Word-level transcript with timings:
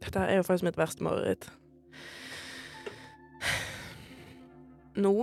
Dette 0.00 0.22
er 0.24 0.40
jo 0.40 0.46
faktisk 0.46 0.68
mitt 0.68 0.80
verste 0.80 1.04
mareritt. 1.04 1.50
Nå, 5.00 5.14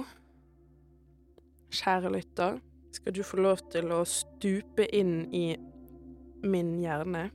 kjære 1.74 2.12
lytter, 2.14 2.62
skal 2.96 3.16
du 3.16 3.24
få 3.26 3.42
lov 3.42 3.60
til 3.74 3.92
å 3.94 4.04
stupe 4.08 4.88
inn 4.96 5.28
i 5.36 5.48
min 6.46 6.78
hjerne. 6.82 7.28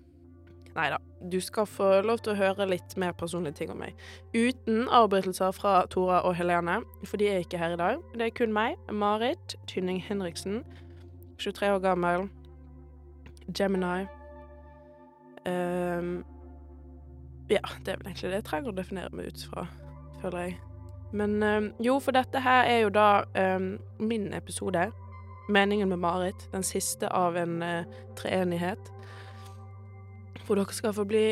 Nei 0.72 0.86
da, 0.88 0.98
du 1.28 1.36
skal 1.44 1.66
få 1.68 1.88
lov 2.06 2.22
til 2.24 2.32
å 2.32 2.38
høre 2.38 2.66
litt 2.70 2.94
mer 3.00 3.12
personlige 3.18 3.58
ting 3.60 3.72
om 3.74 3.82
meg. 3.82 3.98
Uten 4.32 4.86
avbrytelser 4.88 5.52
fra 5.52 5.74
Tora 5.92 6.22
og 6.24 6.36
Helene, 6.38 6.78
for 7.04 7.20
de 7.20 7.28
er 7.28 7.42
ikke 7.44 7.60
her 7.60 7.76
i 7.76 7.80
dag. 7.80 8.00
Det 8.16 8.30
er 8.30 8.36
kun 8.38 8.54
meg, 8.56 8.80
Marit 8.88 9.56
Tynning 9.68 10.00
Henriksen, 10.00 10.62
23 11.42 11.74
år 11.74 11.82
gammel, 11.84 12.28
Gemini. 13.52 14.06
Ehm, 15.50 16.22
ja, 17.50 17.62
det 17.84 17.94
er 17.94 17.98
vel 18.00 18.10
egentlig 18.10 18.30
det 18.30 18.42
jeg 18.42 18.48
trenger 18.50 18.72
å 18.72 18.76
definere 18.76 19.16
meg 19.16 19.32
ut 19.32 19.46
fra, 19.50 19.66
føler 20.22 20.46
jeg. 20.46 20.60
Men 21.12 21.42
ehm, 21.42 21.70
jo, 21.82 21.98
for 22.00 22.16
dette 22.16 22.40
her 22.40 22.66
er 22.68 22.82
jo 22.86 22.92
da 22.94 23.24
ehm, 23.38 23.76
min 24.00 24.30
episode. 24.36 24.88
Meningen 25.52 25.90
med 25.90 26.00
Marit. 26.00 26.48
Den 26.52 26.64
siste 26.64 27.10
av 27.12 27.36
en 27.36 27.60
eh, 27.62 27.88
treenighet. 28.16 28.92
Hvor 30.46 30.58
dere 30.58 30.74
skal 30.74 30.94
få 30.96 31.04
bli 31.06 31.26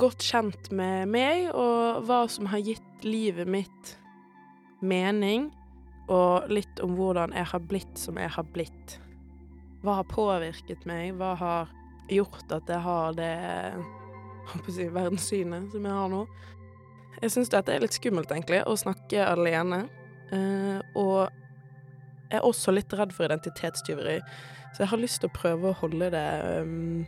godt 0.00 0.24
kjent 0.24 0.70
med 0.74 1.10
meg 1.12 1.50
og 1.52 2.06
hva 2.08 2.24
som 2.32 2.48
har 2.50 2.62
gitt 2.64 3.04
livet 3.06 3.48
mitt 3.48 3.94
mening, 4.80 5.50
og 6.10 6.48
litt 6.50 6.80
om 6.82 6.96
hvordan 6.98 7.36
jeg 7.36 7.46
har 7.52 7.62
blitt 7.70 8.00
som 8.00 8.18
jeg 8.18 8.32
har 8.34 8.48
blitt. 8.56 8.96
Hva 9.84 10.00
har 10.00 10.08
påvirket 10.10 10.82
meg? 10.88 11.14
Hva 11.20 11.34
har 11.38 11.70
gjort 12.10 12.50
at 12.56 12.68
jeg 12.68 12.82
har 12.82 13.14
det 13.14 13.34
si, 14.68 14.88
verdenssynet 14.92 15.70
som 15.74 15.86
jeg 15.86 15.98
har 15.98 16.10
nå? 16.12 16.24
Jeg 17.20 17.34
syns 17.34 17.52
dette 17.52 17.74
er 17.74 17.82
litt 17.82 17.96
skummelt, 17.96 18.30
egentlig, 18.32 18.62
å 18.64 18.76
snakke 18.78 19.26
alene. 19.26 19.84
Uh, 20.30 20.78
og 20.96 21.30
jeg 22.30 22.38
er 22.38 22.46
også 22.46 22.72
litt 22.74 22.92
redd 22.94 23.14
for 23.14 23.26
identitetstyveri, 23.26 24.20
så 24.70 24.84
jeg 24.84 24.92
har 24.92 25.00
lyst 25.02 25.22
til 25.22 25.30
å 25.30 25.34
prøve 25.34 25.72
å 25.72 25.78
holde 25.80 26.12
det 26.14 26.28
um, 26.62 27.00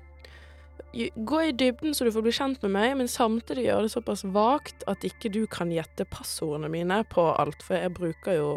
Gå 0.92 1.38
i 1.40 1.52
dybden 1.56 1.94
så 1.94 2.04
du 2.04 2.10
får 2.12 2.24
bli 2.26 2.32
kjent 2.36 2.64
med 2.64 2.72
meg, 2.74 2.90
men 2.98 3.08
samtidig 3.08 3.62
gjøre 3.64 3.86
det 3.86 3.92
såpass 3.94 4.24
vagt 4.34 4.82
at 4.90 5.04
ikke 5.06 5.30
du 5.32 5.46
kan 5.48 5.70
gjette 5.72 6.04
passordene 6.10 6.68
mine 6.72 6.98
på 7.08 7.22
alt, 7.30 7.62
for 7.64 7.78
jeg 7.78 7.94
bruker 7.96 8.36
jo 8.36 8.50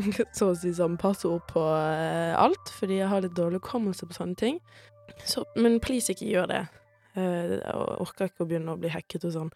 så 0.36 0.50
å 0.50 0.56
si 0.58 0.72
som 0.74 0.96
passord 0.98 1.44
på 1.52 1.62
eh, 1.62 2.32
alt, 2.34 2.72
fordi 2.74 2.98
jeg 2.98 3.10
har 3.12 3.22
litt 3.22 3.36
dårlig 3.36 3.60
hukommelse 3.60 4.08
på 4.08 4.16
sånne 4.16 4.38
ting. 4.40 4.58
Så, 5.22 5.44
men 5.54 5.78
please, 5.80 6.10
ikke 6.12 6.26
gjør 6.32 6.50
det. 6.50 6.64
Eh, 7.16 7.56
jeg 7.56 7.74
orker 8.04 8.30
ikke 8.30 8.44
å 8.44 8.48
begynne 8.50 8.74
å 8.74 8.80
bli 8.80 8.92
hacket 8.92 9.26
og 9.28 9.34
sånn. 9.34 9.52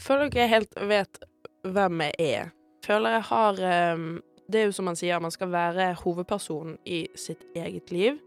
Føler 0.00 0.28
ikke 0.28 0.42
jeg 0.42 0.52
helt 0.52 0.78
vet 0.90 1.20
hvem 1.64 2.04
jeg 2.08 2.30
er. 2.38 2.52
Føler 2.84 3.18
jeg 3.18 3.26
har 3.30 3.60
eh, 3.64 4.06
Det 4.44 4.60
er 4.60 4.66
jo 4.68 4.76
som 4.76 4.88
man 4.90 4.98
sier, 5.00 5.22
man 5.24 5.32
skal 5.32 5.48
være 5.54 5.94
hovedpersonen 6.02 6.76
i 6.84 7.06
sitt 7.16 7.46
eget 7.56 7.92
liv. 7.94 8.18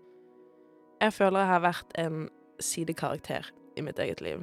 Jeg 0.97 1.13
føler 1.13 1.43
jeg 1.43 1.51
har 1.51 1.61
vært 1.61 1.97
en 2.01 2.23
sidekarakter 2.57 3.51
i 3.77 3.83
mitt 3.85 3.99
eget 4.01 4.23
liv. 4.25 4.41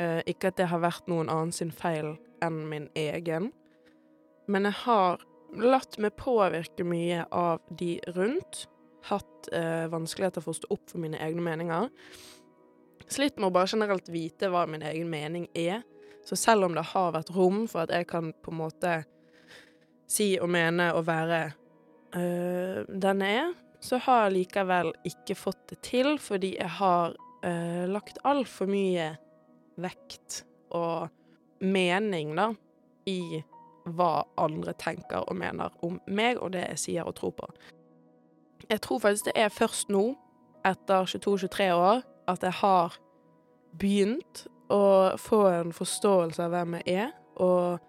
Eh, 0.00 0.22
ikke 0.26 0.48
at 0.48 0.56
det 0.56 0.70
har 0.72 0.80
vært 0.80 1.10
noen 1.12 1.28
annen 1.28 1.52
sin 1.52 1.72
feil 1.72 2.14
enn 2.42 2.62
min 2.70 2.88
egen, 2.98 3.50
men 4.50 4.66
jeg 4.66 4.78
har 4.86 5.20
latt 5.60 5.98
meg 6.00 6.16
påvirke 6.16 6.84
mye 6.86 7.26
av 7.28 7.60
de 7.78 7.98
rundt. 8.16 8.66
Hatt 9.08 9.50
eh, 9.52 9.88
vanskeligheter 9.92 10.42
for 10.44 10.54
å 10.54 10.60
stå 10.60 10.70
opp 10.72 10.88
for 10.90 11.02
mine 11.02 11.20
egne 11.22 11.44
meninger. 11.44 11.90
Slitt 13.12 13.38
med 13.38 13.50
å 13.50 13.54
bare 13.54 13.70
generelt 13.70 14.08
vite 14.12 14.48
hva 14.52 14.64
min 14.70 14.84
egen 14.86 15.10
mening 15.12 15.48
er. 15.58 15.82
Så 16.24 16.38
selv 16.38 16.68
om 16.68 16.76
det 16.76 16.84
har 16.92 17.14
vært 17.16 17.32
rom 17.34 17.64
for 17.70 17.84
at 17.84 17.92
jeg 17.92 18.06
kan 18.10 18.30
på 18.44 18.52
en 18.52 18.60
måte 18.60 18.92
si 20.10 20.34
og 20.40 20.50
mene 20.52 20.92
og 20.94 21.06
være 21.08 21.40
øh, 22.16 22.82
den 22.88 23.24
jeg 23.26 23.40
er, 23.42 23.52
så 23.82 23.98
har 24.04 24.26
jeg 24.26 24.36
likevel 24.36 24.92
ikke 25.08 25.34
fått 25.34 25.62
det 25.72 25.80
til 25.82 26.14
fordi 26.22 26.54
jeg 26.54 26.70
har 26.78 27.16
øh, 27.42 27.84
lagt 27.90 28.20
altfor 28.28 28.70
mye 28.70 29.08
vekt 29.82 30.44
og 30.72 31.10
mening, 31.62 32.36
da, 32.36 32.52
i 33.08 33.42
hva 33.82 34.22
andre 34.38 34.74
tenker 34.78 35.24
og 35.26 35.36
mener 35.38 35.72
om 35.82 35.98
meg 36.06 36.38
og 36.38 36.52
det 36.54 36.64
jeg 36.68 36.82
sier 36.84 37.08
og 37.08 37.16
tror 37.18 37.34
på. 37.38 37.48
Jeg 38.70 38.80
tror 38.84 39.02
faktisk 39.02 39.30
det 39.30 39.36
er 39.42 39.50
først 39.50 39.90
nå, 39.90 40.12
etter 40.62 41.08
22-23 41.10 41.72
år, 41.74 42.04
at 42.30 42.44
jeg 42.46 42.54
har 42.60 42.94
begynt 43.78 44.46
å 44.72 45.16
få 45.20 45.42
en 45.50 45.72
forståelse 45.76 46.44
av 46.44 46.54
hvem 46.54 46.78
jeg 46.80 47.06
er, 47.06 47.10
og 47.42 47.80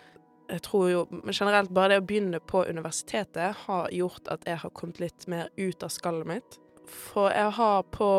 jeg 0.52 0.64
tror 0.66 0.90
jo 0.92 1.04
generelt 1.32 1.72
bare 1.74 1.94
det 1.94 2.02
å 2.02 2.08
begynne 2.08 2.40
på 2.44 2.66
universitetet 2.68 3.64
har 3.66 3.94
gjort 3.96 4.28
at 4.32 4.44
jeg 4.48 4.60
har 4.62 4.74
kommet 4.76 5.00
litt 5.02 5.28
mer 5.32 5.50
ut 5.58 5.86
av 5.86 5.92
skallet 5.94 6.30
mitt. 6.30 6.58
For 6.84 7.32
jeg 7.32 7.54
har 7.58 7.86
på, 7.96 8.10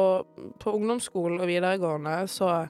på 0.58 0.72
ungdomsskolen 0.78 1.42
og 1.42 1.50
videregående 1.50 2.16
så 2.32 2.64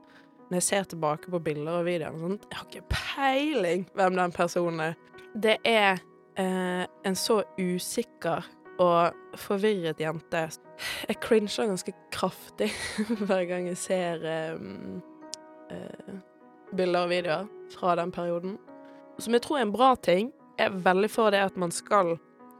når 0.50 0.58
jeg 0.58 0.66
ser 0.66 0.88
tilbake 0.90 1.30
på 1.32 1.40
bilder 1.40 1.78
og 1.78 1.86
videoer 1.86 2.18
og 2.18 2.34
jeg 2.50 2.58
har 2.58 2.66
ikke 2.68 2.96
peiling 3.14 3.86
hvem 3.96 4.18
den 4.18 4.34
personen 4.34 4.82
er. 4.90 4.98
Det 5.34 5.56
er 5.66 6.02
eh, 6.40 6.84
en 6.84 7.16
så 7.18 7.40
usikker 7.58 8.44
og 8.82 9.38
forvirret 9.38 10.00
jente. 10.00 10.44
Jeg 11.08 11.20
cringer 11.22 11.70
ganske 11.70 11.94
kraftig 12.12 12.70
hver 13.26 13.44
gang 13.50 13.68
jeg 13.70 13.78
ser 13.78 14.24
um, 14.56 15.02
uh, 15.70 16.14
bilder 16.74 17.06
og 17.06 17.12
videoer 17.12 17.50
fra 17.74 17.96
den 18.00 18.12
perioden. 18.12 18.56
Som 19.18 19.36
jeg 19.36 19.42
tror 19.42 19.58
er 19.58 19.68
en 19.68 19.74
bra 19.74 19.94
ting. 19.94 20.32
Jeg 20.58 20.70
er 20.70 20.82
veldig 20.86 21.10
for 21.10 21.30
det 21.30 21.42
at 21.42 21.56
man 21.56 21.70
skal 21.74 22.16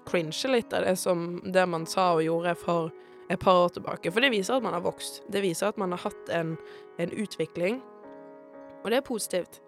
cringe 0.07 0.51
litt 0.51 0.73
av 0.75 0.85
det 0.85 0.97
som 1.01 1.41
det 1.53 1.65
man 1.71 1.87
sa 1.87 2.13
og 2.15 2.23
gjorde 2.23 2.55
for 2.61 2.93
et 3.33 3.41
par 3.41 3.65
år 3.65 3.75
tilbake. 3.75 4.13
For 4.13 4.21
det 4.21 4.33
viser 4.35 4.59
at 4.59 4.63
man 4.63 4.77
har 4.77 4.85
vokst. 4.85 5.23
Det 5.33 5.43
viser 5.43 5.71
at 5.71 5.79
man 5.81 5.95
har 5.95 6.05
hatt 6.05 6.31
en, 6.31 6.57
en 6.99 7.13
utvikling. 7.13 7.81
Og 8.85 8.91
det 8.91 9.01
er 9.01 9.07
positivt. 9.07 9.63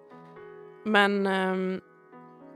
Men 0.84 1.26
um, 1.26 1.80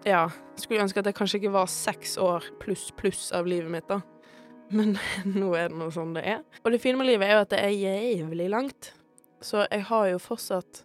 ja. 0.09 0.29
Skulle 0.61 0.85
ønske 0.85 1.01
at 1.01 1.09
det 1.09 1.17
kanskje 1.17 1.41
ikke 1.41 1.55
var 1.55 1.71
seks 1.73 2.17
år 2.21 2.47
pluss 2.61 2.91
pluss 2.97 3.31
av 3.37 3.49
livet 3.49 3.71
mitt, 3.73 3.89
da. 3.89 4.01
Men 4.71 4.97
nå 5.41 5.53
er 5.59 5.71
det 5.71 5.81
noe 5.81 5.93
sånn 5.95 6.15
det 6.17 6.25
er. 6.37 6.45
Og 6.65 6.73
det 6.73 6.83
fine 6.83 7.01
med 7.01 7.11
livet 7.11 7.29
er 7.29 7.39
jo 7.39 7.45
at 7.47 7.53
det 7.55 7.63
er 7.65 7.75
jævlig 7.75 8.49
langt. 8.53 8.93
Så 9.41 9.65
jeg 9.67 9.87
har 9.89 10.07
jo 10.11 10.21
fortsatt 10.21 10.85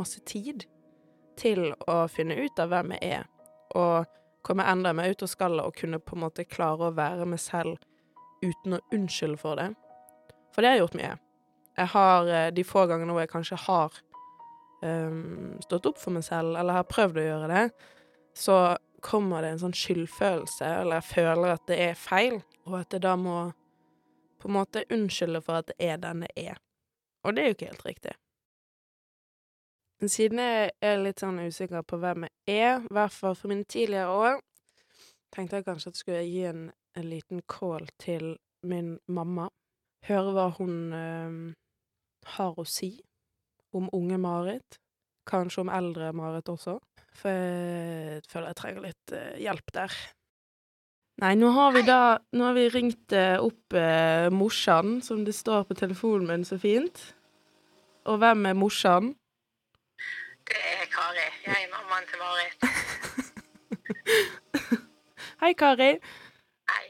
masse 0.00 0.20
tid 0.26 0.66
til 1.38 1.72
å 1.90 2.04
finne 2.10 2.36
ut 2.42 2.58
av 2.62 2.70
hvem 2.70 2.94
jeg 2.96 3.20
er, 3.20 3.26
og 3.78 4.10
komme 4.46 4.66
enda 4.68 4.92
mer 4.94 5.10
ut 5.10 5.22
av 5.24 5.30
skallet 5.30 5.66
og 5.66 5.76
kunne 5.78 6.02
på 6.02 6.16
en 6.16 6.24
måte 6.26 6.46
klare 6.46 6.90
å 6.90 6.94
være 6.94 7.26
meg 7.26 7.40
selv 7.42 7.78
uten 8.44 8.76
å 8.76 8.82
unnskylde 8.94 9.40
for 9.40 9.58
det. 9.58 9.70
For 10.54 10.62
det 10.62 10.74
har 10.74 10.82
gjort 10.82 10.98
mye. 10.98 11.14
Jeg 11.74 11.90
har 11.94 12.28
eh, 12.30 12.50
de 12.54 12.66
få 12.66 12.84
gangene 12.86 13.14
hvor 13.14 13.24
jeg 13.24 13.32
kanskje 13.32 13.58
har 13.64 13.96
um, 14.84 15.54
stått 15.64 15.88
opp 15.90 15.98
for 15.98 16.14
meg 16.14 16.26
selv, 16.26 16.54
eller 16.58 16.78
har 16.78 16.90
prøvd 16.90 17.18
å 17.18 17.24
gjøre 17.24 17.50
det, 17.50 17.64
så 18.34 18.76
kommer 19.04 19.44
det 19.44 19.54
en 19.54 19.62
sånn 19.66 19.76
skyldfølelse, 19.76 20.66
eller 20.80 21.00
jeg 21.00 21.10
føler 21.10 21.54
at 21.54 21.64
det 21.68 21.78
er 21.90 21.98
feil, 21.98 22.40
og 22.64 22.80
at 22.80 22.96
jeg 22.96 23.04
da 23.04 23.14
må 23.20 23.38
på 24.40 24.48
en 24.50 24.56
måte 24.58 24.84
unnskylde 24.92 25.40
for 25.44 25.60
at 25.60 25.70
det 25.70 25.76
er 25.90 26.00
den 26.00 26.24
det 26.24 26.32
er. 26.36 26.60
Og 27.24 27.34
det 27.34 27.42
er 27.42 27.50
jo 27.50 27.56
ikke 27.56 27.72
helt 27.72 27.86
riktig. 27.86 28.14
Men 30.00 30.10
siden 30.12 30.40
jeg 30.42 30.72
er 30.84 30.98
litt 31.00 31.22
sånn 31.22 31.40
usikker 31.40 31.84
på 31.88 31.96
hvem 32.02 32.26
jeg 32.26 32.58
er, 32.60 32.82
i 32.82 32.92
hvert 32.92 33.14
fall 33.14 33.36
for 33.38 33.52
mine 33.52 33.64
tidligere 33.64 34.12
år, 34.12 34.40
tenkte 35.32 35.60
jeg 35.60 35.68
kanskje 35.68 35.90
at 35.90 35.96
jeg 35.96 36.02
skulle 36.02 36.24
gi 36.26 36.42
en, 36.50 36.64
en 36.98 37.08
liten 37.08 37.40
call 37.48 37.88
til 38.02 38.34
min 38.64 38.98
mamma. 39.06 39.48
Høre 40.04 40.34
hva 40.36 40.48
hun 40.58 40.74
øh, 40.92 41.38
har 42.36 42.60
å 42.60 42.66
si 42.68 42.98
om 43.74 43.88
unge 43.96 44.18
Marit. 44.20 44.78
Kanskje 45.28 45.64
om 45.64 45.72
eldre 45.72 46.12
Marit 46.12 46.50
også. 46.52 46.78
For 47.14 47.30
jeg 47.30 48.22
føler 48.30 48.46
jeg 48.50 48.56
trenger 48.58 48.82
litt 48.88 49.12
øh, 49.14 49.34
hjelp 49.40 49.72
der. 49.76 49.92
Nei, 51.22 51.34
nå 51.38 51.52
har 51.54 51.70
vi 51.76 51.82
da 51.86 51.98
Nå 52.34 52.42
har 52.48 52.56
vi 52.56 52.64
ringt 52.74 53.12
øh, 53.14 53.36
opp 53.46 53.76
øh, 53.78 54.32
morsan, 54.34 54.96
som 55.06 55.22
det 55.24 55.34
står 55.38 55.62
på 55.68 55.74
telefonen 55.78 56.26
min 56.26 56.44
så 56.48 56.58
fint. 56.58 57.04
Og 58.10 58.18
hvem 58.18 58.46
er 58.50 58.56
morsan? 58.58 59.12
Det 60.44 60.58
er 60.58 60.84
Kari. 60.92 61.28
Jeg 61.46 61.54
er 61.54 61.70
mammaen 61.72 62.04
til 62.10 62.18
Marit. 62.20 62.58
Hei, 65.44 65.52
Kari. 65.56 65.92
Hei. 66.72 66.84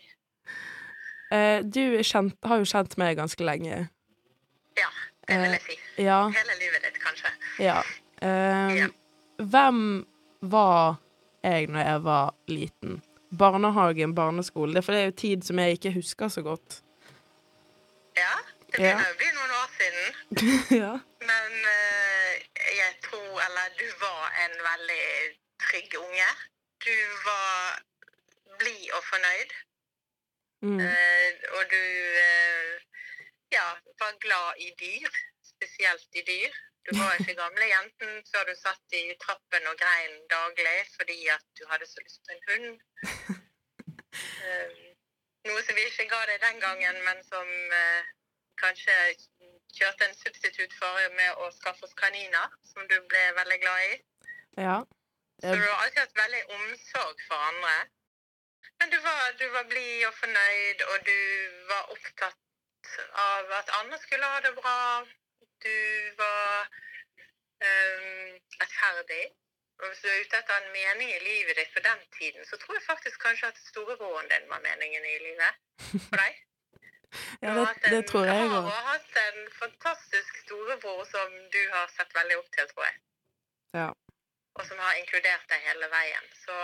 Eh, 1.35 1.61
du 1.75 1.81
er 1.99 2.03
kjent, 2.07 2.35
har 2.47 2.59
jo 2.63 2.67
kjent 2.73 2.97
meg 3.01 3.17
ganske 3.19 3.47
lenge. 3.47 3.79
Ja, 4.79 4.89
det 5.29 5.39
vil 5.43 5.55
jeg 5.57 5.63
si. 5.69 5.77
Ja. 6.03 6.19
Hele 6.35 6.57
livet 6.61 6.89
ditt, 6.89 6.99
kanskje. 7.05 7.31
ja. 7.63 7.79
Eh, 8.23 8.77
Ja. 8.81 8.89
Hvem 9.39 9.79
var 10.51 10.97
jeg 11.45 11.67
når 11.67 11.81
jeg 11.81 12.05
var 12.05 12.35
liten? 12.49 13.03
Barnehagen, 13.39 14.15
barneskole. 14.15 14.75
Det 14.75 14.85
for 14.85 14.93
det 14.93 15.01
er 15.01 15.05
jo 15.11 15.21
tid 15.23 15.43
som 15.43 15.59
jeg 15.59 15.79
ikke 15.79 15.93
husker 15.93 16.29
så 16.29 16.43
godt. 16.43 16.81
Ja, 18.17 18.35
det 18.71 18.79
begynner 18.79 19.11
å 19.11 19.19
bli 19.19 19.31
noen 19.35 19.55
år 19.59 19.71
siden. 19.79 20.07
ja. 20.85 20.93
Men 21.31 21.57
uh, 21.67 22.33
jeg 22.79 22.93
tror 23.07 23.43
eller 23.47 23.75
du 23.81 23.87
var 24.03 24.23
en 24.45 24.57
veldig 24.69 25.07
trygg 25.67 25.99
unge. 25.99 26.31
Du 26.87 26.97
var 27.27 27.83
blid 28.61 28.87
og 28.95 29.03
fornøyd. 29.11 29.57
Mm. 30.65 30.79
Uh, 30.81 31.31
og 31.59 31.63
du 31.75 31.83
uh, 31.83 32.71
ja, 33.53 33.67
var 34.01 34.15
glad 34.27 34.63
i 34.67 34.71
dyr, 34.81 35.11
spesielt 35.53 36.21
i 36.21 36.25
dyr. 36.31 36.63
Du 36.85 36.91
var 36.99 37.15
ikke 37.17 37.37
gamle 37.39 37.67
jenten 37.71 38.19
før 38.31 38.43
du 38.49 38.55
satt 38.61 38.97
i 38.99 39.05
trappen 39.25 39.69
og 39.71 39.79
grein 39.81 40.19
daglig 40.33 40.81
fordi 40.97 41.17
at 41.33 41.47
du 41.59 41.65
hadde 41.71 41.87
så 41.89 42.05
lyst 42.05 42.21
på 42.27 42.37
en 42.37 42.45
hund. 42.51 42.71
Eh, 44.47 44.75
noe 45.49 45.63
som 45.67 45.75
vi 45.75 45.85
ikke 45.89 46.05
ga 46.07 46.21
deg 46.29 46.37
den 46.43 46.61
gangen, 46.63 46.99
men 47.03 47.23
som 47.27 47.49
eh, 47.79 48.13
kanskje 48.63 48.95
kjørte 49.75 50.07
en 50.07 50.15
substitutt 50.21 50.77
for 50.79 51.09
med 51.17 51.41
å 51.43 51.49
skaffe 51.57 51.89
oss 51.89 51.97
kaniner, 51.99 52.53
som 52.71 52.87
du 52.93 52.95
ble 53.11 53.25
veldig 53.41 53.59
glad 53.65 53.89
i. 53.89 53.97
Ja. 54.67 54.77
Så 55.43 55.51
du 55.51 55.65
har 55.65 55.83
alltid 55.83 55.99
hatt 56.05 56.21
veldig 56.21 56.45
omsorg 56.61 57.27
for 57.27 57.49
andre. 57.49 57.75
Men 58.79 58.95
du 58.95 58.99
var, 59.09 59.21
du 59.43 59.45
var 59.57 59.67
blid 59.73 60.07
og 60.07 60.15
fornøyd, 60.21 60.87
og 60.93 61.11
du 61.11 61.19
var 61.73 61.93
opptatt 61.97 62.97
av 63.27 63.53
at 63.59 63.77
andre 63.81 63.99
skulle 64.07 64.31
ha 64.37 64.41
det 64.47 64.55
bra. 64.61 64.79
Du 65.65 65.75
var 66.21 66.69
um, 67.69 68.31
rettferdig. 68.61 69.25
Og 69.83 69.89
hvis 69.91 70.03
du 70.05 70.09
er 70.09 70.21
ute 70.23 70.39
etter 70.39 70.57
en 70.61 70.69
mening 70.75 71.09
i 71.11 71.21
livet 71.25 71.57
ditt 71.59 71.73
for 71.75 71.83
den 71.85 72.03
tiden, 72.19 72.45
så 72.47 72.57
tror 72.63 72.77
jeg 72.79 72.85
faktisk 72.87 73.19
kanskje 73.27 73.49
at 73.51 73.59
storebroren 73.69 74.29
din 74.31 74.45
var 74.53 74.61
meningen 74.67 75.07
i 75.13 75.17
livet 75.29 75.63
for 76.09 76.21
deg. 76.25 76.35
Ja, 77.45 77.53
det, 77.55 77.63
en- 77.63 77.93
det 77.95 77.99
tror 78.11 78.25
jeg 78.27 78.47
òg. 78.51 78.65
Du 78.67 78.71
har 78.75 78.87
hatt 78.91 79.19
en 79.21 79.37
fantastisk 79.55 80.39
storebror 80.45 81.05
som 81.07 81.35
du 81.55 81.61
har 81.75 81.87
sett 81.95 82.11
veldig 82.17 82.39
opp 82.41 82.49
til, 82.57 82.67
tror 82.73 82.85
jeg. 82.89 82.97
Ja. 83.79 83.85
Og 84.59 84.65
som 84.67 84.81
har 84.83 84.97
inkludert 84.99 85.45
deg 85.53 85.63
hele 85.69 85.87
veien. 85.93 86.27
Så 86.41 86.57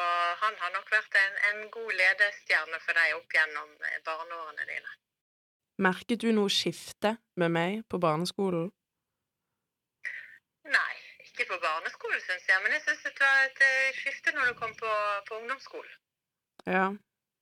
han 0.43 0.59
har 0.63 0.73
nok 0.75 0.91
vært 0.91 1.15
en, 1.23 1.39
en 1.53 1.61
god 1.77 1.93
ledestjerne 2.01 2.81
for 2.83 2.99
deg 2.99 3.15
opp 3.21 3.37
gjennom 3.39 3.71
eh, 3.93 4.01
barneårene 4.09 4.67
dine. 4.73 4.97
Merket 5.87 6.25
du 6.27 6.33
noe 6.35 6.51
skifte 6.51 7.15
med 7.39 7.55
meg 7.55 7.85
på 7.91 8.03
barneskolen? 8.03 8.73
Nei, 10.71 10.97
ikke 11.27 11.47
på 11.51 11.59
barneskolen, 11.63 12.21
syns 12.25 12.49
jeg. 12.49 12.63
Men 12.63 12.75
jeg 12.77 12.83
syns 12.87 13.07
det 13.07 13.15
var 13.21 13.45
et 13.45 13.63
eh, 13.67 13.95
skifte 14.01 14.35
når 14.37 14.51
du 14.51 14.59
kom 14.63 14.75
på, 14.83 14.91
på 15.29 15.39
ungdomsskolen. 15.41 15.95
Ja. 16.67 16.89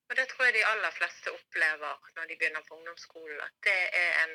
Og 0.09 0.15
det 0.17 0.25
tror 0.29 0.47
jeg 0.47 0.55
de 0.57 0.69
aller 0.71 0.93
fleste 0.99 1.33
opplever 1.37 2.13
når 2.15 2.29
de 2.29 2.37
begynner 2.39 2.63
på 2.67 2.77
ungdomsskolen. 2.79 3.41
At 3.45 3.53
det 3.67 3.81
er 4.03 4.15
en 4.23 4.33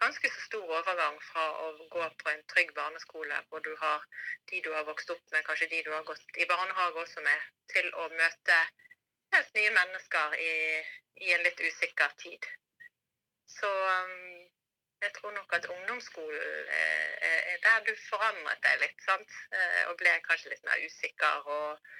ganske 0.00 0.30
så 0.30 0.40
stor 0.48 0.72
overgang 0.78 1.20
fra 1.28 1.44
å 1.64 1.68
gå 1.94 2.08
på 2.22 2.30
en 2.32 2.42
trygg 2.52 2.74
barneskole, 2.78 3.38
hvor 3.48 3.62
du 3.66 3.70
har 3.82 4.02
de 4.50 4.62
du 4.64 4.72
har 4.74 4.88
vokst 4.88 5.10
opp 5.14 5.22
med, 5.32 5.44
kanskje 5.46 5.70
de 5.70 5.82
du 5.86 5.92
har 5.94 6.02
gått 6.08 6.42
i 6.42 6.48
barnehage 6.50 7.04
også 7.04 7.22
med, 7.28 7.46
til 7.74 7.86
å 8.02 8.08
møte 8.18 8.58
helt 9.34 9.54
nye 9.58 9.70
mennesker 9.78 10.36
i, 10.48 10.52
i 11.26 11.32
en 11.36 11.46
litt 11.46 11.62
usikker 11.62 12.18
tid. 12.24 12.50
Så 13.54 13.70
um, 13.70 14.33
jeg 15.06 15.12
tror 15.16 15.32
nok 15.36 15.52
at 15.56 15.68
ungdomsskolen 15.74 16.72
eh, 16.78 17.52
er 17.52 17.58
der 17.66 17.84
du 17.86 17.92
forandret 18.08 18.60
deg 18.66 18.80
litt, 18.84 18.98
sant? 19.08 19.30
Eh, 19.52 19.82
Og 19.90 19.96
ble 20.00 20.16
kanskje 20.28 20.52
litt 20.52 20.64
mer 20.68 20.82
usikker 20.88 21.52
og 21.58 21.92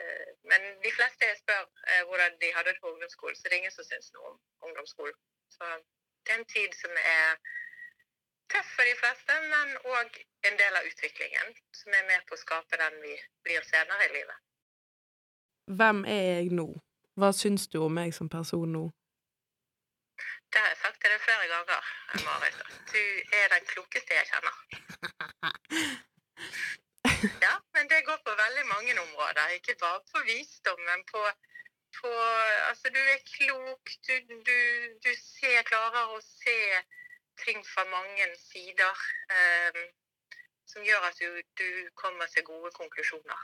Eh, 0.00 0.28
Men 0.50 0.60
de 0.84 0.90
fleste 0.98 1.22
jeg 1.28 1.40
spør 1.42 1.64
eh, 1.90 2.02
hvordan 2.08 2.32
de 2.42 2.48
hadde 2.56 2.70
det 2.72 2.80
på 2.82 2.92
ungdomsskolen, 2.92 3.36
så 3.36 3.42
det 3.44 3.52
er 3.52 3.62
ingen 3.62 3.76
som 3.78 3.84
syns 3.88 4.08
noe 4.14 4.30
om 4.30 4.38
ungdomsskolen. 4.66 5.18
Så 5.54 5.64
det 6.24 6.32
er 6.32 6.38
en 6.40 6.52
tid 6.56 6.70
som 6.82 6.92
er 7.16 7.28
tøff 8.52 8.70
for 8.76 8.88
de 8.88 8.94
fleste, 9.02 9.36
men 9.52 9.68
òg 9.96 10.16
en 10.48 10.56
del 10.62 10.78
av 10.78 10.88
utviklingen. 10.90 11.52
Som 11.80 11.92
er 11.98 12.08
med 12.08 12.24
på 12.28 12.36
å 12.36 12.42
skape 12.44 12.80
den 12.84 12.98
vi 13.04 13.14
blir 13.44 13.68
senere 13.68 14.08
i 14.08 14.14
livet. 14.16 14.38
Hvem 15.78 16.04
er 16.16 16.24
jeg 16.30 16.50
nå? 16.58 16.68
Hva 17.20 17.30
syns 17.36 17.68
du 17.72 17.78
om 17.84 17.94
meg 18.00 18.16
som 18.16 18.28
person 18.32 18.72
nå? 18.78 18.86
Det 20.52 20.60
har 20.60 20.68
jeg 20.68 20.80
sagt 20.84 20.98
til 21.00 21.10
deg 21.10 21.20
flere 21.26 21.46
ganger, 21.48 21.80
Marit. 22.26 22.58
at 22.64 22.72
Du 22.92 23.04
er 23.40 23.46
den 23.54 23.64
klokeste 23.72 24.18
jeg 24.20 24.26
kjenner. 24.32 24.56
Ja, 27.46 27.54
men 27.74 27.88
det 27.90 28.04
går 28.06 28.18
på 28.26 28.32
veldig 28.44 28.66
mange 28.66 29.00
områder. 29.00 29.48
Ikke 29.48 29.74
bare 29.80 30.00
på 30.12 30.18
visdom, 30.26 30.80
men 30.90 31.04
på, 31.12 31.20
på 31.98 32.10
Altså, 32.68 32.90
du 32.96 32.98
er 33.14 33.20
klok. 33.34 33.84
Du, 34.06 34.14
du, 34.48 34.58
du 35.04 35.12
ser, 35.22 35.62
klarer 35.70 36.14
å 36.16 36.18
se 36.26 36.58
ting 37.44 37.62
fra 37.66 37.84
mange 37.96 38.26
sider. 38.50 39.04
Um, 39.38 39.82
som 40.72 40.82
gjør 40.88 41.08
at 41.08 41.18
du, 41.22 41.40
du 41.60 41.68
kommer 42.02 42.26
til 42.26 42.44
gode 42.44 42.70
konklusjoner. 42.80 43.40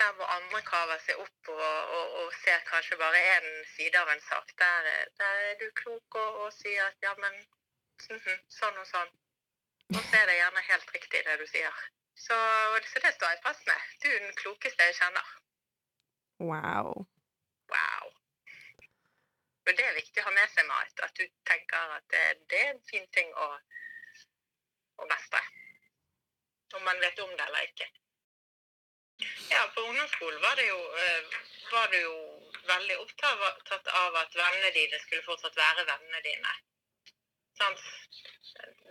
Der 0.00 0.12
hvor 0.16 0.28
andre 0.32 0.60
kaver 0.64 1.00
seg 1.04 1.18
opp 1.20 1.48
og, 1.52 1.70
og, 1.96 2.12
og 2.20 2.34
ser 2.42 2.62
kanskje 2.68 2.96
bare 3.00 3.20
én 3.36 3.48
side 3.74 4.00
av 4.00 4.08
en 4.08 4.22
sak, 4.28 4.52
der, 4.62 4.88
der 5.20 5.40
er 5.48 5.58
du 5.60 5.66
klok 5.82 6.16
og, 6.22 6.38
og 6.44 6.52
sier 6.56 6.86
at 6.86 7.04
ja, 7.04 7.12
men 7.20 7.36
mhm, 8.08 8.38
sånn 8.60 8.80
og 8.80 8.88
sånn. 8.88 9.12
Og 9.90 10.00
så 10.06 10.22
er 10.22 10.30
det 10.30 10.38
gjerne 10.38 10.68
helt 10.70 10.94
riktig 10.94 11.24
det 11.26 11.36
du 11.40 11.46
sier. 11.50 11.84
Så, 12.26 12.36
så 12.92 13.02
det 13.04 13.12
står 13.14 13.34
jeg 13.34 13.44
fast 13.44 13.66
med. 13.66 13.92
Du 14.02 14.08
er 14.08 14.18
den 14.24 14.34
klokeste 14.40 14.88
jeg 14.88 14.96
kjenner. 15.00 15.28
Wow. 16.50 16.90
Wow. 17.74 18.06
Og 19.66 19.72
det 19.78 19.86
er 19.86 19.98
viktig 19.98 20.22
å 20.22 20.26
ha 20.28 20.34
med 20.34 20.52
seg, 20.52 20.68
Marit. 20.68 21.02
At 21.06 21.16
du 21.18 21.24
tenker 21.48 21.96
at 21.96 22.06
det, 22.12 22.24
det 22.52 22.60
er 22.60 22.70
en 22.74 22.84
fin 22.90 23.08
ting 23.16 23.32
å, 23.34 23.48
å 25.00 25.08
mestre. 25.10 25.42
Om 26.78 26.86
man 26.86 27.02
vet 27.02 27.20
om 27.24 27.34
det 27.36 27.46
eller 27.48 27.68
ikke. 27.68 27.88
Ja, 29.50 29.62
på 29.74 29.80
ungdomsskolen 29.80 30.42
var, 30.42 30.54
det 30.56 30.66
jo, 30.68 30.80
eh, 31.04 31.38
var 31.72 31.86
du 31.92 31.98
jo 32.00 32.16
veldig 32.66 32.98
opptatt 33.02 33.88
av 34.02 34.16
at 34.22 34.36
vennene 34.36 34.70
dine 34.74 35.00
skulle 35.02 35.26
fortsatt 35.26 35.56
være 35.56 35.86
vennene 35.88 36.22
dine. 36.26 36.54
Sant? 37.58 37.82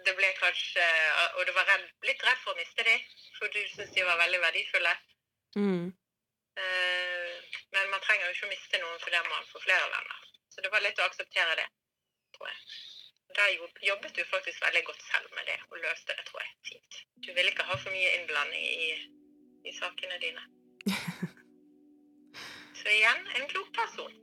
Det 0.05 0.13
ble 0.15 0.27
kanskje 0.37 0.83
Og 1.37 1.45
du 1.47 1.51
var 1.51 1.65
redd, 1.67 1.87
litt 2.07 2.21
redd 2.23 2.37
for 2.43 2.53
å 2.53 2.59
miste 2.59 2.83
dem, 2.87 3.01
for 3.37 3.51
du 3.53 3.59
syntes 3.67 3.95
de 3.95 4.05
var 4.05 4.19
veldig 4.21 4.39
verdifulle. 4.41 4.93
Mm. 5.55 5.87
Eh, 6.63 7.35
Men 7.75 7.89
man 7.89 8.01
trenger 8.01 8.25
jo 8.25 8.35
ikke 8.35 8.47
å 8.47 8.53
miste 8.53 8.79
noen 8.81 9.01
fordi 9.03 9.19
man 9.29 9.49
får 9.51 9.65
flere 9.65 9.89
venner. 9.95 10.23
Så 10.53 10.61
det 10.63 10.71
var 10.73 10.81
litt 10.85 10.99
å 10.99 11.05
akseptere 11.05 11.55
det, 11.59 11.67
tror 12.35 12.49
jeg. 12.49 12.57
Da 13.37 13.45
jobbet 13.85 14.15
du 14.17 14.23
faktisk 14.25 14.61
veldig 14.65 14.81
godt 14.87 15.03
selv 15.11 15.29
med 15.37 15.45
det, 15.45 15.59
og 15.69 15.77
løste 15.83 16.15
det, 16.17 16.25
tror 16.29 16.41
jeg, 16.41 16.55
fint. 16.69 16.97
Du 17.25 17.29
ville 17.33 17.51
ikke 17.51 17.67
ha 17.69 17.77
for 17.77 17.93
mye 17.93 18.15
innblanding 18.17 18.65
i, 18.65 18.89
i 19.63 19.73
sakene 19.75 20.19
dine. 20.21 20.43
Så 22.79 22.87
igjen, 22.87 23.25
en 23.35 23.47
klok 23.51 23.71
person. 23.75 24.13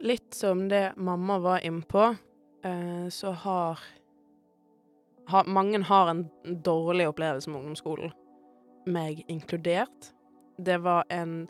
Litt 0.00 0.34
som 0.34 0.66
det 0.68 0.92
mamma 0.96 1.38
var 1.38 1.62
innpå, 1.64 2.16
eh, 2.64 3.08
så 3.08 3.30
har, 3.30 3.80
har 5.26 5.46
Mange 5.46 5.82
har 5.82 6.10
en 6.10 6.26
dårlig 6.44 7.08
opplevelse 7.08 7.50
med 7.50 7.60
ungdomsskolen, 7.60 8.12
meg 8.86 9.22
inkludert. 9.28 10.10
Det 10.58 10.78
var 10.82 11.06
en, 11.10 11.46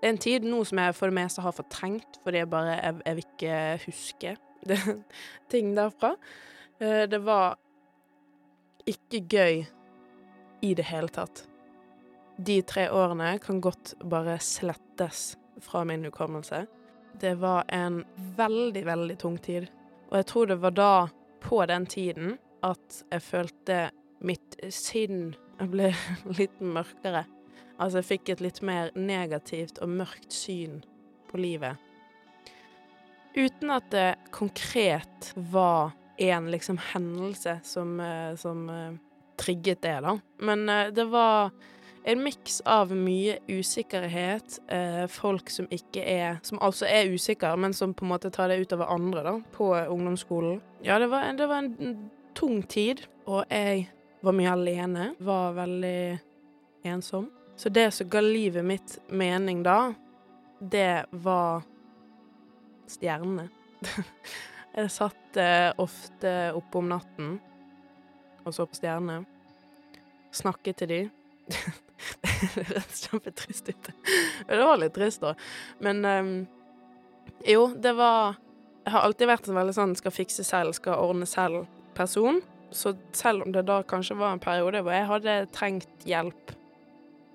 det 0.00 0.06
er 0.06 0.14
en 0.14 0.22
tid 0.22 0.46
nå 0.46 0.62
som 0.64 0.78
jeg 0.78 0.94
for 0.94 1.10
det 1.10 1.18
meste 1.18 1.42
har 1.42 1.56
fortrengt, 1.56 2.22
fordi 2.22 2.44
jeg 2.44 2.50
bare 2.50 2.78
Jeg, 2.78 3.02
jeg 3.06 3.16
vil 3.16 3.26
ikke 3.26 3.80
huske 3.86 4.36
det, 4.70 4.78
ting 5.50 5.74
derfra. 5.76 6.14
Eh, 6.80 7.04
det 7.10 7.24
var 7.26 7.58
ikke 8.86 9.26
gøy 9.28 9.64
i 10.60 10.74
det 10.74 10.88
hele 10.90 11.08
tatt. 11.08 11.44
De 12.36 12.62
tre 12.62 12.88
årene 12.90 13.34
kan 13.38 13.60
godt 13.60 13.94
bare 14.00 14.38
slettes 14.40 15.36
fra 15.60 15.84
min 15.84 16.04
hukommelse. 16.04 16.66
Det 17.20 17.34
var 17.40 17.64
en 17.68 18.04
veldig, 18.36 18.84
veldig 18.86 19.18
tung 19.20 19.36
tid. 19.38 19.68
Og 20.10 20.16
jeg 20.20 20.26
tror 20.26 20.46
det 20.46 20.60
var 20.62 20.76
da, 20.76 20.94
på 21.40 21.60
den 21.68 21.86
tiden, 21.86 22.38
at 22.64 23.02
jeg 23.10 23.24
følte 23.24 23.82
mitt 24.24 24.56
sinn 24.72 25.34
ble 25.60 25.92
litt 26.38 26.60
mørkere. 26.60 27.24
Altså 27.80 28.00
jeg 28.00 28.08
fikk 28.08 28.32
et 28.32 28.42
litt 28.44 28.60
mer 28.64 28.90
negativt 28.96 29.80
og 29.80 29.92
mørkt 30.00 30.32
syn 30.32 30.82
på 31.30 31.40
livet. 31.40 31.76
Uten 33.36 33.70
at 33.72 33.86
det 33.92 34.08
konkret 34.34 35.30
var 35.52 35.92
en 36.20 36.50
liksom 36.52 36.80
hendelse 36.90 37.60
som, 37.64 38.00
eh, 38.00 38.34
som 38.36 38.68
eh, 38.68 38.98
trigget 39.40 39.82
det, 39.82 39.98
da. 40.04 40.16
Men 40.44 40.68
eh, 40.68 40.92
det 40.94 41.04
var 41.10 41.50
en 42.04 42.22
miks 42.24 42.60
av 42.64 42.92
mye 42.96 43.38
usikkerhet, 43.48 44.58
eh, 44.72 45.04
folk 45.06 45.50
som 45.50 45.68
ikke 45.70 46.04
er 46.04 46.38
Som 46.42 46.58
altså 46.62 46.86
er 46.88 47.12
usikre, 47.12 47.56
men 47.56 47.72
som 47.76 47.94
på 47.94 48.04
en 48.04 48.12
måte 48.14 48.30
tar 48.30 48.48
det 48.48 48.60
utover 48.60 48.88
andre, 48.88 49.22
da, 49.22 49.34
på 49.52 49.72
ungdomsskolen. 49.74 50.60
Ja, 50.82 50.98
det 50.98 51.10
var, 51.10 51.32
det 51.32 51.48
var 51.48 51.58
en 51.58 52.10
tung 52.34 52.62
tid, 52.62 53.04
og 53.26 53.44
jeg 53.50 53.90
var 54.22 54.32
mye 54.32 54.52
alene. 54.52 55.10
Var 55.18 55.52
veldig 55.52 56.20
ensom. 56.84 57.30
Så 57.56 57.68
det 57.68 57.90
som 57.92 58.08
ga 58.08 58.20
livet 58.24 58.64
mitt 58.64 58.98
mening 59.08 59.62
da, 59.62 59.92
det 60.60 61.04
var 61.10 61.62
stjernene. 62.88 63.50
jeg 64.76 64.92
satt 64.92 65.36
eh, 65.40 65.68
ofte 65.76 66.32
oppe 66.56 66.80
om 66.80 66.88
natten 66.88 67.38
og 68.44 68.54
så 68.56 68.66
på 68.66 68.78
stjernene. 68.78 69.24
Snakket 70.34 70.82
til 70.82 70.90
de. 70.90 71.00
det 72.54 72.66
høres 72.70 73.02
kjempetrist 73.06 73.72
ut. 73.72 73.90
Det 74.46 74.62
var 74.62 74.80
litt 74.80 74.94
trist, 74.96 75.24
da. 75.24 75.34
Men 75.84 76.04
um, 76.04 76.30
jo, 77.46 77.70
det 77.76 77.92
var 77.98 78.38
Jeg 78.84 78.94
har 78.94 79.04
alltid 79.04 79.28
vært 79.28 79.48
en 79.48 79.58
veldig 79.58 79.74
sånn 79.76 79.92
skal 79.98 80.14
fikse 80.14 80.44
selv, 80.46 80.72
skal 80.74 81.02
ordne 81.02 81.26
selv-person. 81.28 82.40
Så 82.72 82.94
selv 83.12 83.44
om 83.44 83.52
det 83.52 83.66
da 83.68 83.82
kanskje 83.86 84.16
var 84.18 84.32
en 84.32 84.42
periode 84.42 84.80
hvor 84.80 84.94
jeg 84.94 85.08
hadde 85.10 85.34
trengt 85.52 86.06
hjelp, 86.08 86.54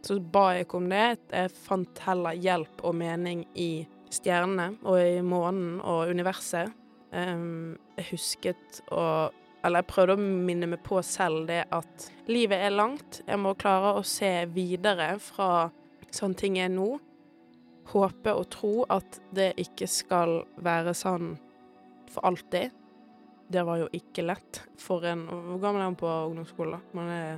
så 0.06 0.18
ba 0.20 0.48
jeg 0.56 0.66
ikke 0.66 0.80
om 0.80 0.90
det. 0.90 1.06
Jeg 1.30 1.54
fant 1.66 2.02
heller 2.06 2.38
hjelp 2.38 2.82
og 2.86 2.98
mening 2.98 3.46
i 3.54 3.86
stjernene 4.14 4.72
og 4.86 5.00
i 5.02 5.22
månen 5.26 5.80
og 5.82 6.12
universet. 6.14 6.74
Um, 7.14 7.76
jeg 7.96 8.10
husket 8.12 8.82
å 8.92 9.30
Eller 9.66 9.82
jeg 9.82 9.90
prøvde 9.90 10.16
å 10.16 10.22
minne 10.22 10.70
meg 10.70 10.84
på 10.86 11.00
selv 11.06 11.48
det 11.50 11.64
at 11.74 12.08
livet 12.30 12.68
er 12.68 12.76
langt. 12.76 13.24
Jeg 13.26 13.42
må 13.42 13.56
klare 13.58 13.96
å 13.98 14.06
se 14.06 14.30
videre 14.54 15.16
fra 15.24 15.72
sånn 16.14 16.36
ting 16.38 16.60
er 16.62 16.70
nå. 16.70 17.00
Håpe 17.90 18.34
og 18.34 18.48
tro 18.54 18.74
at 18.94 19.20
det 19.34 19.54
ikke 19.62 19.90
skal 19.90 20.40
være 20.62 20.94
sånn 20.98 21.34
for 22.14 22.30
alltid. 22.30 22.74
Det 23.50 23.66
var 23.66 23.84
jo 23.84 23.90
ikke 23.94 24.26
lett 24.26 24.64
for 24.82 25.06
en 25.06 25.28
Hvor 25.30 25.60
gammel 25.62 25.84
er 25.84 25.92
man 25.92 26.00
på 26.00 26.10
ungdomsskolen? 26.10 26.82
Man 26.98 27.12
er 27.14 27.38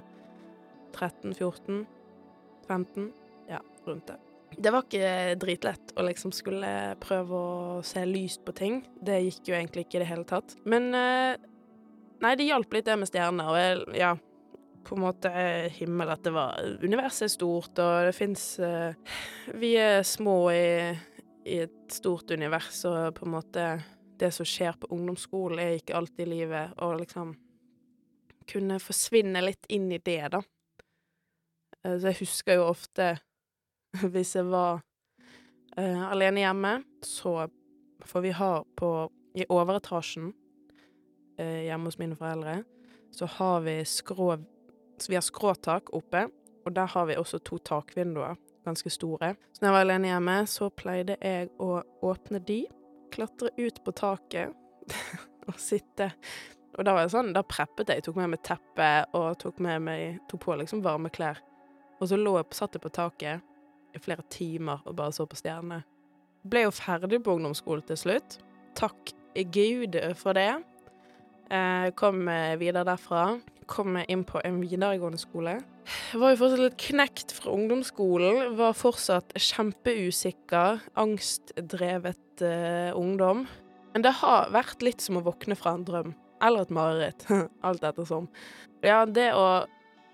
13-14? 0.96 1.84
15? 2.67 3.12
Ja, 3.48 3.60
rundt 3.88 4.07
det. 4.07 4.19
Det 4.57 4.72
var 4.72 4.86
ikke 4.86 5.36
dritlett 5.39 5.91
å 6.00 6.05
liksom 6.07 6.31
skulle 6.36 6.96
prøve 7.03 7.36
å 7.36 7.84
se 7.86 8.03
lyst 8.07 8.43
på 8.48 8.55
ting. 8.55 8.79
Det 9.03 9.19
gikk 9.25 9.51
jo 9.51 9.57
egentlig 9.57 9.86
ikke 9.86 10.00
i 10.00 10.03
det 10.03 10.10
hele 10.12 10.27
tatt. 10.27 10.55
Men 10.67 10.89
eh, 10.96 11.36
Nei, 12.24 12.33
det 12.36 12.47
hjalp 12.47 12.74
litt 12.74 12.88
det 12.88 12.95
med 12.97 13.09
stjerner, 13.09 13.51
og 13.51 13.59
jeg, 13.59 13.83
ja 14.00 14.15
På 14.88 14.95
en 14.95 15.03
måte 15.03 15.31
himmel 15.77 16.09
at 16.09 16.24
det 16.25 16.33
var 16.33 16.57
Universet 16.81 17.27
er 17.27 17.33
stort, 17.33 17.77
og 17.83 18.07
det 18.07 18.15
fins 18.17 18.45
uh, 18.63 18.95
Vi 19.53 19.75
er 19.77 20.01
små 20.07 20.38
i, 20.53 20.95
i, 21.45 21.59
et 21.67 21.93
stort 21.93 22.31
univers, 22.33 22.81
og 22.89 23.13
på 23.19 23.27
en 23.27 23.36
måte 23.36 23.67
Det 24.17 24.31
som 24.33 24.47
skjer 24.50 24.79
på 24.81 24.89
ungdomsskolen, 24.95 25.62
er 25.62 25.77
ikke 25.77 25.97
alltid 26.00 26.31
livet, 26.31 26.74
og 26.81 26.97
liksom 27.03 27.36
Kunne 28.50 28.79
forsvinne 28.81 29.43
litt 29.43 29.67
inn 29.75 29.89
i 29.91 30.00
det, 30.00 30.24
da. 30.33 30.41
Uh, 31.86 31.97
så 32.00 32.09
jeg 32.09 32.21
husker 32.24 32.57
jo 32.57 32.71
ofte 32.71 33.13
hvis 34.13 34.33
jeg 34.39 34.50
var 34.50 34.81
uh, 35.77 36.03
alene 36.09 36.47
hjemme, 36.47 36.74
så 37.05 37.43
For 38.09 38.25
vi 38.25 38.33
har 38.33 38.65
på 38.77 38.91
I 39.38 39.45
overetasjen 39.53 40.31
hjemme 41.38 41.89
hos 41.89 42.00
mine 42.01 42.17
foreldre, 42.17 42.62
så 43.13 43.29
har 43.38 43.62
vi 43.65 43.79
skrå 43.86 44.36
vi 45.10 45.15
har 45.15 45.22
skråtak 45.22 45.94
oppe, 45.94 46.27
og 46.65 46.74
der 46.75 46.89
har 46.89 47.06
vi 47.06 47.17
også 47.17 47.39
to 47.46 47.58
takvinduer, 47.58 48.36
ganske 48.65 48.89
store. 48.89 49.36
Så 49.53 49.62
når 49.62 49.67
jeg 49.67 49.75
var 49.75 49.86
alene 49.86 50.10
hjemme, 50.10 50.38
så 50.50 50.70
pleide 50.74 51.15
jeg 51.22 51.51
å 51.62 51.82
åpne 52.03 52.41
de, 52.48 52.63
klatre 53.13 53.51
ut 53.58 53.77
på 53.86 53.94
taket 53.96 54.56
og 55.48 55.60
sitte 55.62 56.12
Og 56.77 56.84
da 56.86 56.94
var 56.94 57.08
det 57.08 57.13
sånn, 57.13 57.32
da 57.34 57.41
preppet 57.41 57.89
jeg. 57.89 58.03
Tok 58.06 58.17
med 58.20 58.34
meg 58.34 58.41
teppe 58.46 58.89
og 59.17 59.38
tok 59.41 59.62
med 59.63 59.82
meg 59.82 60.20
Tok 60.29 60.44
på 60.44 60.58
liksom 60.60 60.84
varme 60.86 61.10
klær. 61.10 61.39
Og 61.98 62.12
så 62.12 62.20
lå 62.20 62.36
jeg, 62.36 62.51
satt 62.53 62.75
jeg 62.75 62.84
på 62.84 62.91
taket 62.94 63.96
i 63.98 64.01
flere 64.03 64.25
timer 64.29 64.84
og 64.86 64.98
bare 65.00 65.15
så 65.15 65.25
på 65.25 65.39
stjernene. 65.39 65.79
Ble 66.46 66.67
jo 66.67 66.75
ferdig 66.75 67.24
på 67.25 67.34
ungdomsskolen 67.39 67.88
til 67.88 67.98
slutt. 67.98 68.38
Takk 68.77 69.15
Gud 69.56 69.98
for 70.20 70.38
det. 70.38 70.51
Eh, 71.49 71.89
kom 71.95 72.25
videre 72.59 72.85
derfra. 72.87 73.39
Kom 73.67 73.97
inn 74.07 74.23
på 74.27 74.41
en 74.47 74.61
videregående 74.63 75.19
skole. 75.19 75.57
Var 76.13 76.33
jo 76.33 76.39
fortsatt 76.39 76.63
litt 76.63 76.79
knekt 76.79 77.33
fra 77.35 77.53
ungdomsskolen. 77.55 78.55
Var 78.59 78.75
fortsatt 78.75 79.35
kjempeusikker, 79.35 80.81
angstdrevet 80.99 82.43
uh, 82.43 82.91
ungdom. 82.95 83.45
Men 83.93 84.03
det 84.03 84.13
har 84.21 84.51
vært 84.55 84.83
litt 84.83 85.03
som 85.03 85.19
å 85.19 85.25
våkne 85.25 85.55
fra 85.59 85.75
en 85.75 85.85
drøm. 85.87 86.15
Eller 86.43 86.67
et 86.67 86.73
mareritt. 86.75 87.27
Alt 87.67 87.87
ettersom. 87.87 88.27
Ja, 88.83 89.05
det 89.05 89.31
å 89.35 89.47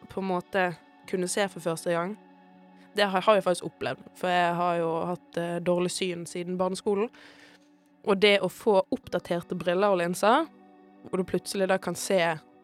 på 0.09 0.21
en 0.21 0.29
måte 0.29 0.71
kunne 1.09 1.29
se 1.31 1.45
for 1.51 1.63
første 1.63 1.93
gang 1.93 2.17
det 2.93 3.07
har, 3.09 3.23
jeg 3.33 3.43
faktisk 3.43 3.65
opplevd, 3.65 4.01
for 4.17 4.29
jeg 4.29 4.55
har 4.57 4.75
jo 4.77 4.89
hatt 5.09 5.37
eh, 5.41 5.55
dårlig 5.65 5.91
syn 5.93 6.27
siden 6.29 6.59
barneskolen. 6.59 7.09
Og 8.03 8.19
det 8.21 8.35
å 8.43 8.49
få 8.51 8.81
oppdaterte 8.93 9.57
briller 9.57 9.95
og 9.95 10.01
linser, 10.03 10.45
hvor 11.09 11.21
du 11.21 11.27
plutselig 11.27 11.67
da 11.71 11.77
kan 11.81 11.95
se 11.99 12.19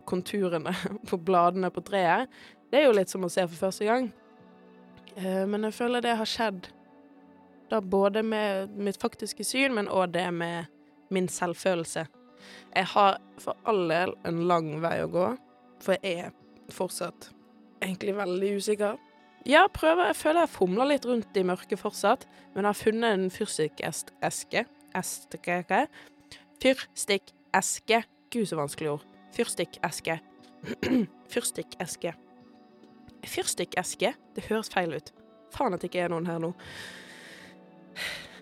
konturene 0.10 0.74
på 1.10 1.20
bladene 1.22 1.72
på 1.74 1.84
treet, 1.86 2.30
det 2.70 2.82
er 2.82 2.90
jo 2.90 2.98
litt 2.98 3.12
som 3.12 3.26
å 3.26 3.32
se 3.34 3.46
for 3.48 3.68
første 3.68 3.88
gang. 3.88 4.12
Eh, 5.16 5.46
men 5.50 5.66
jeg 5.68 5.78
føler 5.78 6.06
det 6.06 6.18
har 6.20 6.30
skjedd 6.30 6.70
da 7.70 7.82
både 7.82 8.24
med 8.26 8.74
mitt 8.78 8.98
faktiske 9.02 9.46
syn, 9.46 9.76
men 9.78 9.90
òg 9.90 10.14
det 10.16 10.26
med 10.34 10.70
min 11.14 11.30
selvfølelse. 11.30 12.06
Jeg 12.74 12.88
har 12.94 13.20
for 13.42 13.58
all 13.70 13.84
del 13.90 14.16
en 14.26 14.44
lang 14.50 14.72
vei 14.82 14.96
å 15.04 15.12
gå, 15.12 15.28
for 15.84 15.98
jeg 16.02 16.30
er 16.30 16.74
fortsatt 16.74 17.30
egentlig 17.84 18.16
veldig 18.18 18.52
usikker. 18.58 18.98
Ja, 19.48 19.66
prøver. 19.74 20.10
Jeg 20.10 20.20
føler 20.20 20.44
jeg 20.44 20.52
fomler 20.52 20.90
litt 20.90 21.06
rundt 21.08 21.38
i 21.38 21.46
mørket 21.48 21.80
fortsatt, 21.80 22.26
men 22.56 22.68
har 22.68 22.78
funnet 22.78 23.16
en 23.16 23.30
fyrstikkeske. 23.34 24.14
Eske 24.26 24.66
Fyrstikkeske. 26.60 28.04
Gud, 28.30 28.46
så 28.46 28.56
vanskelig 28.56 28.92
ord. 28.92 29.06
Fyrstikkeske. 29.34 30.20
Fyrstikkeske. 31.34 32.14
Fyrstikkeske? 33.26 34.14
Det 34.36 34.46
høres 34.50 34.70
feil 34.70 34.94
ut. 34.94 35.14
Faen 35.54 35.74
at 35.74 35.82
det 35.82 35.90
ikke 35.90 36.06
er 36.06 36.14
noen 36.14 36.30
her 36.30 36.40
nå. 36.42 36.54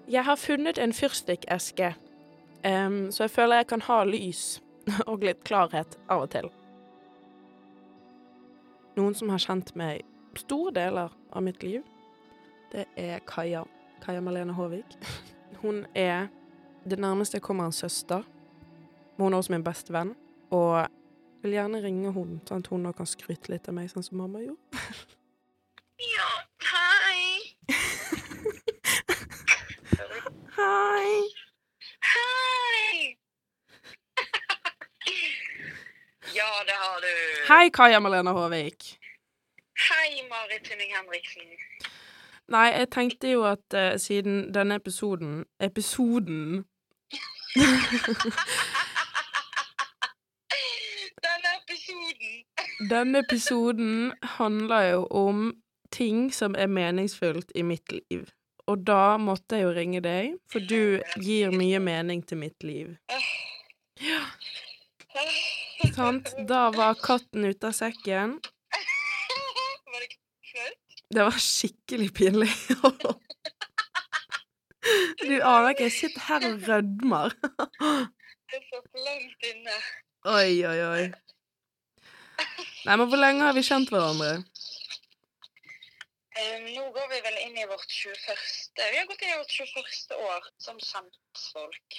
Jeg 0.07 0.23
har 0.23 0.39
funnet 0.39 0.77
en 0.79 0.93
fyrstikkeske, 0.95 1.93
um, 2.63 3.11
så 3.11 3.25
jeg 3.25 3.31
føler 3.31 3.61
jeg 3.61 3.67
kan 3.67 3.83
ha 3.87 3.97
lys 4.07 4.61
og 5.09 5.23
litt 5.23 5.43
klarhet 5.47 5.97
av 6.07 6.23
og 6.27 6.31
til. 6.35 6.47
Noen 8.97 9.15
som 9.15 9.31
har 9.31 9.43
kjent 9.43 9.73
meg 9.77 10.05
store 10.37 10.73
deler 10.75 11.13
av 11.31 11.43
mitt 11.43 11.63
liv, 11.63 11.83
det 12.71 12.87
er 12.99 13.19
Kaja. 13.27 13.63
Kaja 14.03 14.21
Malene 14.23 14.55
Håvik. 14.55 14.97
Hun 15.63 15.85
er 15.95 16.27
det 16.87 16.99
nærmeste 16.99 17.39
jeg 17.39 17.45
kommer 17.47 17.67
en 17.67 17.75
søster. 17.75 18.23
Hun 19.17 19.33
er 19.33 19.37
også 19.37 19.51
min 19.51 19.63
beste 19.63 19.93
venn. 19.93 20.15
Og 20.51 20.77
jeg 20.79 20.89
vil 21.43 21.51
gjerne 21.57 21.83
ringe 21.83 22.11
hun, 22.15 22.37
sånn 22.47 22.63
at 22.63 22.69
hun 22.71 22.83
nå 22.85 22.91
kan 22.97 23.09
skryte 23.09 23.51
litt 23.51 23.67
av 23.69 23.75
meg, 23.77 23.89
sånn 23.91 24.05
som 24.05 24.21
mamma 24.21 24.43
gjorde. 24.43 24.61
Ja, 25.97 26.29
hei. 26.61 27.57
Hei! 30.57 31.13
Hei! 32.11 33.17
ja, 36.35 36.51
det 36.69 36.77
har 36.83 37.01
du. 37.01 37.13
Hei, 37.49 37.69
Kaja 37.73 37.99
Malene 37.99 38.31
Håvik. 38.37 38.99
Hei, 39.89 40.21
Marit 40.29 40.63
Tynning 40.69 40.93
Henriksen. 40.93 41.49
Nei, 42.47 42.67
jeg 42.77 42.89
tenkte 42.93 43.27
jo 43.33 43.43
at 43.49 43.73
uh, 43.73 43.97
siden 43.99 44.53
denne 44.53 44.75
episoden 44.79 45.45
Episoden 45.59 46.65
Denne 51.25 51.49
episoden. 51.59 52.33
Denne 52.79 53.19
episoden 53.19 54.13
handler 54.37 54.81
jo 54.91 55.05
om 55.09 55.55
ting 55.91 56.33
som 56.33 56.55
er 56.55 56.67
meningsfullt 56.69 57.51
i 57.55 57.63
mitt 57.65 57.91
liv. 57.91 58.27
Og 58.67 58.83
da 58.85 59.17
måtte 59.17 59.57
jeg 59.57 59.65
jo 59.65 59.73
ringe 59.73 60.01
deg, 60.03 60.35
for 60.51 60.59
du 60.61 60.99
gir 61.23 61.55
mye 61.55 61.79
mening 61.81 62.21
til 62.27 62.37
mitt 62.37 62.63
liv. 62.67 62.93
Ja, 64.03 64.21
sant? 65.95 66.33
Da 66.49 66.67
var 66.75 66.99
katten 67.01 67.47
ute 67.47 67.71
av 67.71 67.77
sekken. 67.77 68.37
Var 69.87 70.03
det 70.03 70.11
flaut? 70.51 70.97
Det 71.15 71.25
var 71.29 71.39
skikkelig 71.41 72.11
pinlig. 72.13 72.51
Du 75.27 75.33
aner 75.41 75.73
ikke, 75.73 75.87
jeg 75.87 75.95
sitter 75.97 76.27
her 76.29 76.45
og 76.47 76.67
rødmer. 76.67 77.33
Det 78.47 78.59
er 78.59 78.67
så 78.69 78.79
langt 79.07 79.47
inne. 79.49 79.79
Oi, 80.27 80.53
oi, 80.69 80.79
oi. 80.91 81.26
Nei, 82.87 82.95
men 82.95 83.09
hvor 83.11 83.19
lenge 83.19 83.43
har 83.43 83.55
vi 83.55 83.61
kjent 83.67 83.89
hverandre? 83.91 84.29
Um, 86.37 86.67
nå 86.71 86.85
går 86.95 87.09
vi 87.11 87.17
vel 87.25 87.39
inn 87.41 87.57
i 87.59 87.65
vårt 87.67 87.91
21. 87.91 88.45
Vi 88.77 88.99
har 88.99 89.09
gått 89.09 89.25
inn 89.25 89.33
i 89.33 89.39
vårt 89.41 89.55
21. 89.57 90.13
år 90.15 90.47
som 90.63 90.79
kjentfolk. 90.79 91.97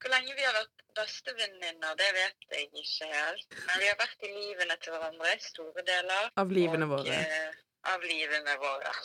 Hvor 0.00 0.14
lenge 0.14 0.38
vi 0.38 0.46
har 0.46 0.56
vært 0.56 0.84
bestevenninner, 0.96 2.00
det 2.00 2.08
vet 2.16 2.48
jeg 2.56 2.70
ikke 2.72 3.12
helt. 3.12 3.60
Men 3.66 3.82
vi 3.82 3.90
har 3.90 4.00
vært 4.00 4.24
i 4.24 4.32
livene 4.32 4.80
til 4.80 4.96
hverandre, 4.96 5.36
store 5.50 5.84
deler. 5.92 6.32
Av 6.40 6.58
livene 6.60 6.88
og, 6.88 6.96
våre. 6.96 7.20
Uh, 7.28 7.92
av 7.92 8.08
livene 8.08 8.56
våre. 8.64 8.96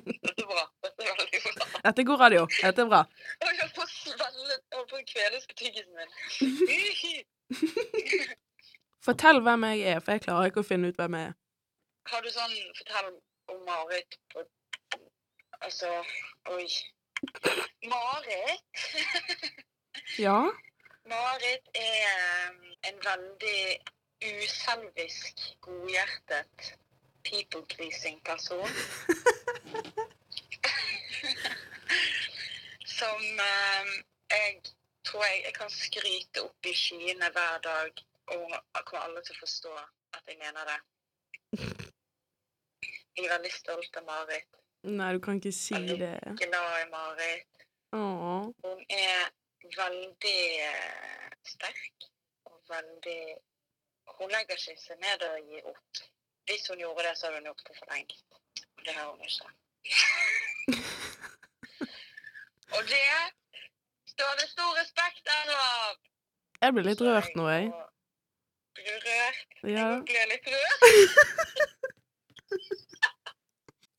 Dette 0.00 0.42
er 0.42 0.48
bra. 0.48 0.64
Dette 0.84 1.04
er 1.06 1.16
veldig 1.18 1.40
bra. 1.46 1.66
Dette 1.84 2.02
er 2.02 2.06
god 2.10 2.20
radio. 2.22 2.42
Dette 2.56 2.82
er 2.82 2.90
bra. 2.90 3.00
Jeg 3.42 3.60
holdt 3.60 3.76
på 3.76 3.84
å 3.84 3.88
Svelge 3.90 4.58
Holdt 4.74 4.90
på 4.90 4.98
å 4.98 5.02
min. 5.96 6.10
Fortell 9.04 9.40
hvem 9.40 9.64
jeg 9.64 9.78
er, 9.80 10.00
for 10.00 10.12
jeg 10.12 10.24
klarer 10.26 10.44
ikke 10.50 10.64
å 10.64 10.70
finne 10.70 10.88
ut 10.90 10.98
hvem 11.00 11.14
jeg 11.18 11.24
er. 11.30 11.34
Har 12.10 12.20
du 12.24 12.30
sånn 12.32 12.56
Fortell 12.78 13.10
om 13.52 13.58
Marit 13.68 14.18
på 14.32 14.38
Altså 15.60 15.88
Oi. 16.56 16.68
Marit? 17.84 18.64
Ja? 20.18 20.40
Marit 21.10 21.64
er 21.74 22.50
um, 22.50 22.60
en 22.88 22.96
veldig 23.04 23.62
uselvisk, 24.22 25.34
godhjertet, 25.60 26.74
people-pleasing 27.24 28.20
person. 28.24 28.68
Som 32.98 33.20
um, 33.20 33.90
tror 35.10 35.24
jeg, 35.24 35.42
jeg 35.44 35.54
kan 35.54 35.70
skryte 35.70 36.42
opp 36.44 36.66
i 36.66 36.74
skyene 36.76 37.30
hver 37.34 37.58
dag, 37.66 38.02
og 38.34 38.84
kommer 38.86 39.04
alle 39.06 39.22
til 39.26 39.34
å 39.34 39.42
forstå 39.42 39.72
at 40.16 40.28
jeg 40.30 40.38
mener 40.38 40.70
det. 40.70 40.78
Jeg 43.16 43.26
er 43.26 43.32
veldig 43.34 43.52
stolt 43.52 43.98
av 43.98 44.06
Marit. 44.06 44.60
Nei, 44.86 45.10
du 45.16 45.20
kan 45.24 45.40
ikke 45.40 45.52
si 45.52 45.74
det. 45.74 45.98
Jeg 45.98 46.20
er 46.30 46.38
Glad 46.44 46.76
i 46.84 46.86
Marit. 46.92 47.66
Åh. 47.98 48.46
Hun 48.64 48.84
er 48.94 49.26
veldig 49.76 50.42
eh, 50.68 51.26
sterk 51.46 52.06
og 52.46 52.60
veldig 52.70 53.22
Hun 54.20 54.30
legger 54.30 54.58
ikke 54.58 54.78
seg 54.78 54.98
ned 55.02 55.22
og 55.26 55.50
gir 55.50 55.66
opp. 55.70 56.00
Hvis 56.48 56.66
hun 56.70 56.80
gjorde 56.82 57.04
det, 57.06 57.12
så 57.18 57.26
hadde 57.26 57.38
hun 57.40 57.50
gjort 57.50 57.66
det 57.66 57.76
for 57.78 57.92
lenge. 57.92 58.16
Og 58.76 58.86
det 58.86 58.94
har 58.94 59.10
hun 59.10 59.22
ikke. 59.26 59.50
og 62.76 62.82
det 62.90 63.04
står 64.20 64.36
det 64.36 64.48
stor 64.48 64.74
respekt 64.76 65.28
av. 65.32 65.96
Jeg 66.60 66.74
blir 66.76 66.84
litt 66.90 67.00
rørt 67.04 67.36
nå, 67.38 67.44
jeg. 67.48 67.70
Blir 68.76 68.88
du 68.88 68.96
rørt? 69.06 69.54
Ja. 69.64 69.86
Jeg 69.86 70.02
blir 70.10 70.24
litt 70.28 70.46
rørt. 70.52 70.80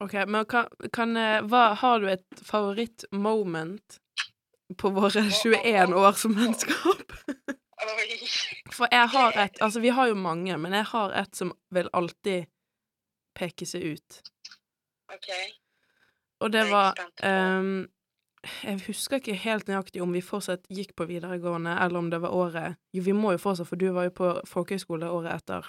OK, 0.03 0.13
men 0.33 0.45
kan, 0.49 0.65
kan 0.93 1.17
eh, 1.17 1.41
hva, 1.45 1.73
Har 1.77 1.99
du 2.01 2.09
et 2.09 2.41
favorittmoment 2.45 3.99
på 4.81 4.89
våre 4.93 5.21
21 5.29 5.93
år 5.97 6.13
som 6.17 6.35
vennskap? 6.37 7.11
For 8.73 8.87
jeg 8.93 9.07
har 9.13 9.31
et 9.41 9.61
Altså, 9.61 9.79
vi 9.81 9.89
har 9.93 10.07
jo 10.11 10.15
mange, 10.17 10.57
men 10.61 10.73
jeg 10.77 10.85
har 10.91 11.09
et 11.17 11.35
som 11.37 11.53
vil 11.73 11.89
alltid 11.97 12.45
peke 13.37 13.65
seg 13.65 13.81
ut. 13.95 14.09
OK. 15.13 15.29
Og 16.45 16.49
det 16.53 16.65
var 16.69 16.93
ehm, 17.25 17.87
Jeg 18.41 18.81
husker 18.87 19.19
ikke 19.19 19.37
helt 19.37 19.67
nøyaktig 19.69 20.01
om 20.01 20.13
vi 20.15 20.23
fortsatt 20.25 20.63
gikk 20.73 20.95
på 20.97 21.05
videregående, 21.09 21.75
eller 21.77 22.01
om 22.01 22.09
det 22.09 22.21
var 22.23 22.33
året 22.33 22.79
Jo, 22.95 23.03
vi 23.05 23.13
må 23.13 23.35
jo 23.35 23.41
fortsatt, 23.41 23.69
for 23.69 23.77
du 23.77 23.91
var 23.93 24.09
jo 24.09 24.15
på 24.17 24.29
folkehøyskole 24.49 25.09
året 25.13 25.35
etter, 25.35 25.67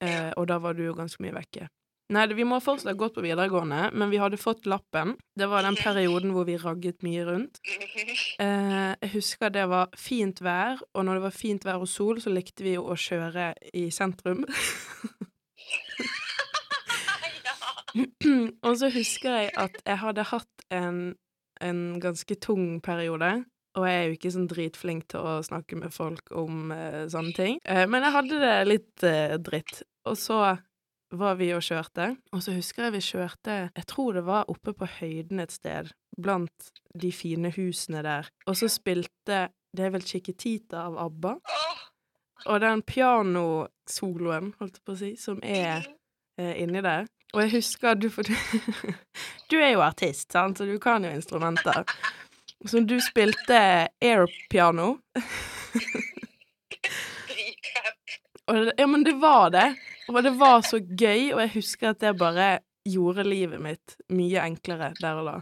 eh, 0.00 0.30
og 0.36 0.48
da 0.48 0.56
var 0.62 0.76
du 0.76 0.86
jo 0.86 0.96
ganske 0.96 1.20
mye 1.24 1.36
vekke. 1.36 1.68
Nei, 2.14 2.22
vi 2.38 2.46
må 2.46 2.60
fortsatt 2.62 2.92
ha 2.92 2.96
gått 2.96 3.16
på 3.16 3.24
videregående, 3.24 3.90
men 3.92 4.12
vi 4.12 4.20
hadde 4.22 4.38
fått 4.38 4.68
lappen. 4.70 5.16
Det 5.36 5.48
var 5.50 5.66
den 5.66 5.76
perioden 5.76 6.32
hvor 6.36 6.46
vi 6.46 6.56
ragget 6.62 7.02
mye 7.06 7.26
rundt. 7.28 7.60
Eh, 8.36 8.92
jeg 9.00 9.10
husker 9.14 9.48
det 9.48 9.62
var 9.70 9.88
fint 9.96 10.42
vær, 10.44 10.76
og 10.92 11.06
når 11.06 11.16
det 11.16 11.22
var 11.24 11.32
fint 11.32 11.64
vær 11.64 11.80
og 11.80 11.88
sol, 11.88 12.20
så 12.20 12.28
likte 12.28 12.64
vi 12.66 12.74
jo 12.74 12.82
å 12.92 12.96
kjøre 13.00 13.54
i 13.72 13.86
sentrum. 13.94 14.44
og 18.66 18.76
så 18.78 18.90
husker 18.92 19.38
jeg 19.40 19.50
at 19.56 19.78
jeg 19.86 19.98
hadde 20.02 20.26
hatt 20.30 20.66
en, 20.74 20.98
en 21.64 22.00
ganske 22.02 22.36
tung 22.42 22.80
periode. 22.84 23.44
Og 23.76 23.84
jeg 23.84 23.96
er 23.96 24.06
jo 24.06 24.16
ikke 24.16 24.32
sånn 24.32 24.48
dritflink 24.48 25.04
til 25.12 25.26
å 25.26 25.34
snakke 25.44 25.76
med 25.78 25.92
folk 25.92 26.32
om 26.36 26.72
uh, 26.72 27.04
sånne 27.12 27.34
ting. 27.36 27.58
Uh, 27.68 27.84
men 27.90 28.06
jeg 28.06 28.14
hadde 28.14 28.40
det 28.40 28.54
litt 28.70 29.04
uh, 29.04 29.36
dritt. 29.36 29.82
Og 30.08 30.16
så 30.20 30.40
var 31.16 31.36
vi 31.38 31.52
og 31.54 31.62
kjørte, 31.62 32.08
og 32.34 32.40
så 32.42 32.56
husker 32.56 32.88
jeg 32.88 32.96
vi 32.96 33.02
kjørte 33.04 33.56
Jeg 33.68 33.86
tror 33.86 34.16
det 34.16 34.24
var 34.26 34.48
oppe 34.50 34.72
på 34.74 34.88
høyden 34.96 35.38
et 35.44 35.54
sted, 35.54 35.92
blant 36.18 36.70
de 36.98 37.12
fine 37.14 37.52
husene 37.54 38.02
der. 38.02 38.30
Og 38.48 38.58
så 38.58 38.70
spilte 38.72 39.46
Det 39.76 39.84
er 39.86 39.92
vel 39.92 40.06
Chiquitita 40.06 40.86
av 40.88 40.96
ABBA. 41.04 41.36
Og 42.46 42.60
den 42.62 42.82
pianosoloen, 42.86 44.54
holdt 44.58 44.80
jeg 44.80 44.86
på 44.86 44.94
å 44.94 44.98
si, 44.98 45.12
som 45.20 45.40
er 45.44 45.84
inni 46.36 46.82
der. 46.84 47.06
Og 47.36 47.42
jeg 47.44 47.52
husker 47.58 47.98
du 48.00 48.08
for 48.08 48.24
Du 49.50 49.58
er 49.60 49.74
jo 49.74 49.82
artist, 49.84 50.32
sant, 50.32 50.56
så 50.56 50.64
du 50.64 50.78
kan 50.80 51.04
jo 51.04 51.10
instrumenter. 51.12 51.84
Så 52.64 52.80
du 52.80 52.96
spilte 53.04 53.58
airpiano. 54.00 54.96
Det, 58.46 58.72
ja, 58.78 58.86
men 58.86 59.02
det 59.04 59.16
var 59.18 59.50
det. 59.50 59.74
Og 60.08 60.22
det 60.22 60.30
var 60.38 60.60
så 60.62 60.78
gøy, 60.78 61.32
og 61.34 61.40
jeg 61.40 61.50
husker 61.56 61.88
at 61.90 61.98
det 61.98 62.12
bare 62.14 62.60
gjorde 62.86 63.24
livet 63.26 63.58
mitt 63.58 63.96
mye 64.14 64.44
enklere 64.46 64.92
der 65.00 65.18
og 65.18 65.26
da. 65.26 65.34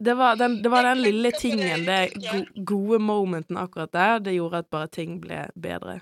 Det 0.00 0.14
var 0.16 0.40
den, 0.40 0.62
det 0.64 0.72
var 0.72 0.88
den 0.88 1.02
lille 1.04 1.30
tingen, 1.36 1.84
det 1.84 2.14
gode 2.64 3.02
momenten 3.04 3.60
akkurat 3.60 3.92
der, 3.92 4.24
det 4.24 4.34
gjorde 4.38 4.64
at 4.64 4.70
bare 4.72 4.88
ting 4.88 5.20
ble 5.20 5.44
bedre. 5.52 6.00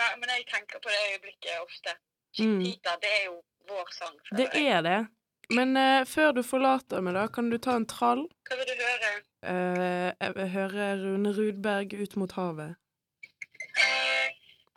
Ja, 0.00 0.08
men 0.16 0.32
jeg 0.32 0.48
tenker 0.48 0.80
på 0.80 0.88
det 0.88 1.04
øyeblikket 1.12 1.60
ofte. 1.60 1.98
Mm. 2.38 2.64
Det 3.02 3.10
er 3.10 3.24
jo 3.26 3.36
vår 3.68 3.92
sang. 3.92 4.16
Det 4.36 4.48
er 4.54 4.80
det. 4.82 5.06
Men 5.50 5.76
uh, 5.76 6.06
før 6.08 6.32
du 6.32 6.42
forlater 6.42 7.00
meg, 7.04 7.14
da, 7.14 7.26
kan 7.28 7.50
du 7.50 7.58
ta 7.58 7.76
en 7.78 7.86
trall? 7.86 8.24
Hva 8.48 8.56
vil 8.58 8.70
du 8.70 8.74
høre? 8.80 9.10
Uh, 9.44 10.10
jeg 10.20 10.32
vil 10.38 10.48
høre 10.56 10.88
Rune 11.02 11.34
Rudberg 11.36 11.94
ut 12.00 12.16
mot 12.16 12.32
havet. 12.38 12.74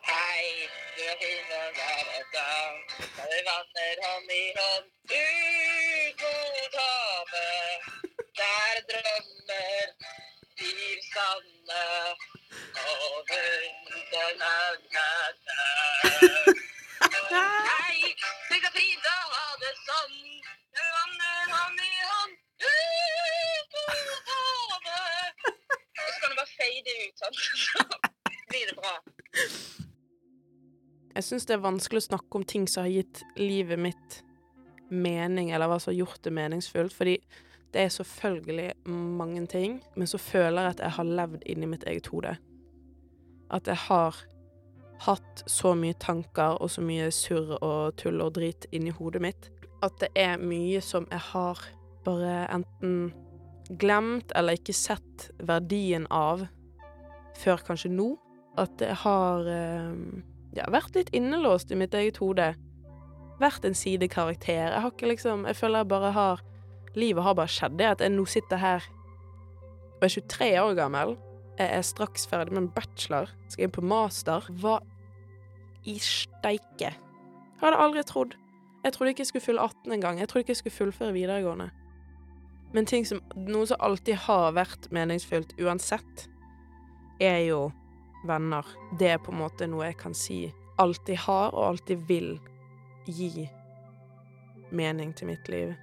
Hei, 0.07 0.43
du 0.97 1.01
er 1.07 1.17
fine 1.23 1.61
hver 1.77 2.05
dag. 2.35 2.73
Vi 3.31 3.39
vandrer 3.47 4.03
hånd 4.05 4.35
i 4.37 4.45
hånd 4.59 4.87
ut 5.15 6.25
mot 6.25 6.79
havet. 6.83 7.89
Der 8.37 8.73
drømmer 8.91 9.87
blir 10.57 10.99
sanne 11.13 11.83
over 12.85 13.47
den 14.11 14.35
lange 14.43 15.07
Hei, 17.27 18.13
det 18.49 18.59
går 18.63 18.73
fint 18.75 19.07
å 19.09 19.15
ha 19.33 19.47
det 19.61 19.71
sånn. 19.83 20.19
Vi 20.77 20.85
hånd 20.95 21.81
i 21.83 21.89
hånd 22.07 22.35
mot 23.73 24.29
havet. 24.29 25.47
Og 25.47 26.11
så 26.13 26.21
kan 26.21 26.31
du 26.31 26.37
bare 26.37 26.53
fade 26.53 26.93
ut, 27.01 27.23
sånn. 27.23 27.35
Så 27.63 27.83
blir 28.47 28.69
det 28.69 28.77
bra. 28.77 28.93
Jeg 31.17 31.25
syns 31.25 31.47
det 31.49 31.57
er 31.57 31.65
vanskelig 31.65 32.03
å 32.03 32.07
snakke 32.11 32.39
om 32.39 32.45
ting 32.47 32.67
som 32.71 32.85
har 32.85 32.93
gitt 32.93 33.23
livet 33.41 33.81
mitt 33.81 34.21
mening, 34.87 35.51
eller 35.51 35.67
hva 35.67 35.81
som 35.83 35.91
har 35.91 35.99
gjort 36.05 36.23
det 36.23 36.31
meningsfullt, 36.37 36.95
fordi 36.95 37.17
det 37.73 37.83
er 37.83 37.91
selvfølgelig 37.91 38.69
mange 38.87 39.43
ting, 39.51 39.81
men 39.99 40.07
så 40.07 40.21
føler 40.21 40.61
jeg 40.61 40.77
at 40.77 40.83
jeg 40.85 40.95
har 41.01 41.13
levd 41.19 41.43
inni 41.51 41.67
mitt 41.67 41.83
eget 41.89 42.07
hode. 42.13 42.37
At 43.51 43.67
jeg 43.67 43.79
har 43.89 44.15
hatt 45.05 45.43
så 45.45 45.73
mye 45.77 45.95
tanker 46.01 46.57
og 46.61 46.71
så 46.73 46.81
mye 46.81 47.11
surr 47.13 47.57
og 47.61 47.97
tull 48.01 48.21
og 48.23 48.33
drit 48.37 48.65
inni 48.73 48.93
hodet 48.95 49.21
mitt, 49.21 49.49
at 49.85 49.93
det 50.01 50.09
er 50.17 50.41
mye 50.41 50.81
som 50.81 51.05
jeg 51.11 51.21
har 51.31 51.61
bare 52.07 52.47
enten 52.53 53.11
glemt 53.69 54.31
eller 54.35 54.57
ikke 54.57 54.75
sett 54.75 55.27
verdien 55.43 56.07
av 56.13 56.47
før 57.37 57.61
kanskje 57.67 57.91
nå. 57.93 58.13
At 58.57 58.81
jeg 58.81 58.95
har 59.03 59.49
eh, 59.51 59.97
ja, 60.57 60.65
vært 60.73 60.95
litt 60.97 61.11
innelåst 61.13 61.71
i 61.71 61.77
mitt 61.77 61.93
eget 61.93 62.17
hode. 62.23 62.53
Vært 63.37 63.67
en 63.67 63.77
sidekarakter. 63.77 64.71
Jeg 64.71 64.81
har 64.81 64.93
ikke 64.93 65.11
liksom 65.11 65.45
Jeg 65.45 65.59
føler 65.59 65.83
jeg 65.83 65.91
bare 65.93 66.11
har 66.15 66.45
Livet 66.97 67.21
har 67.21 67.35
bare 67.37 67.51
skjedd. 67.51 67.75
Det 67.77 67.85
at 67.85 68.01
jeg 68.01 68.15
nå 68.15 68.23
sitter 68.25 68.57
her 68.57 68.85
og 69.97 70.05
er 70.05 70.13
23 70.13 70.47
år 70.61 70.73
gammel. 70.77 71.17
Jeg 71.57 71.73
er 71.73 71.81
straks 71.81 72.27
ferdig 72.29 72.53
med 72.53 72.61
en 72.61 72.69
bachelor. 72.73 73.31
Skal 73.49 73.67
inn 73.67 73.73
på 73.73 73.81
master. 73.81 74.45
Hva 74.61 74.77
i 75.87 75.97
steike? 76.03 76.91
Jeg 76.91 77.61
Hadde 77.61 77.79
aldri 77.81 78.03
trodd. 78.05 78.35
Jeg 78.83 78.93
trodde 78.93 79.11
ikke 79.11 79.23
jeg 79.25 79.31
skulle 79.31 79.45
fylle 79.45 79.61
18 79.61 79.91
engang. 79.91 80.19
Jeg 80.19 80.29
trodde 80.29 80.45
ikke 80.45 80.53
jeg 80.53 80.61
skulle 80.61 80.77
fullføre 80.77 81.13
videregående. 81.13 81.69
Men 82.73 82.85
ting 82.85 83.07
som 83.07 83.21
Noe 83.35 83.65
som 83.67 83.81
alltid 83.81 84.19
har 84.27 84.53
vært 84.53 84.89
meningsfylt 84.93 85.55
uansett, 85.59 86.27
er 87.19 87.39
jo 87.47 87.71
venner. 88.27 88.65
Det 88.99 89.09
er 89.15 89.21
på 89.23 89.33
en 89.33 89.41
måte 89.41 89.67
noe 89.69 89.87
jeg 89.87 89.97
kan 89.97 90.13
si 90.13 90.53
alltid 90.77 91.17
har, 91.25 91.55
og 91.55 91.71
alltid 91.71 92.03
vil 92.07 92.35
gi 93.07 93.47
mening 94.71 95.15
til 95.17 95.31
mitt 95.31 95.49
liv. 95.49 95.73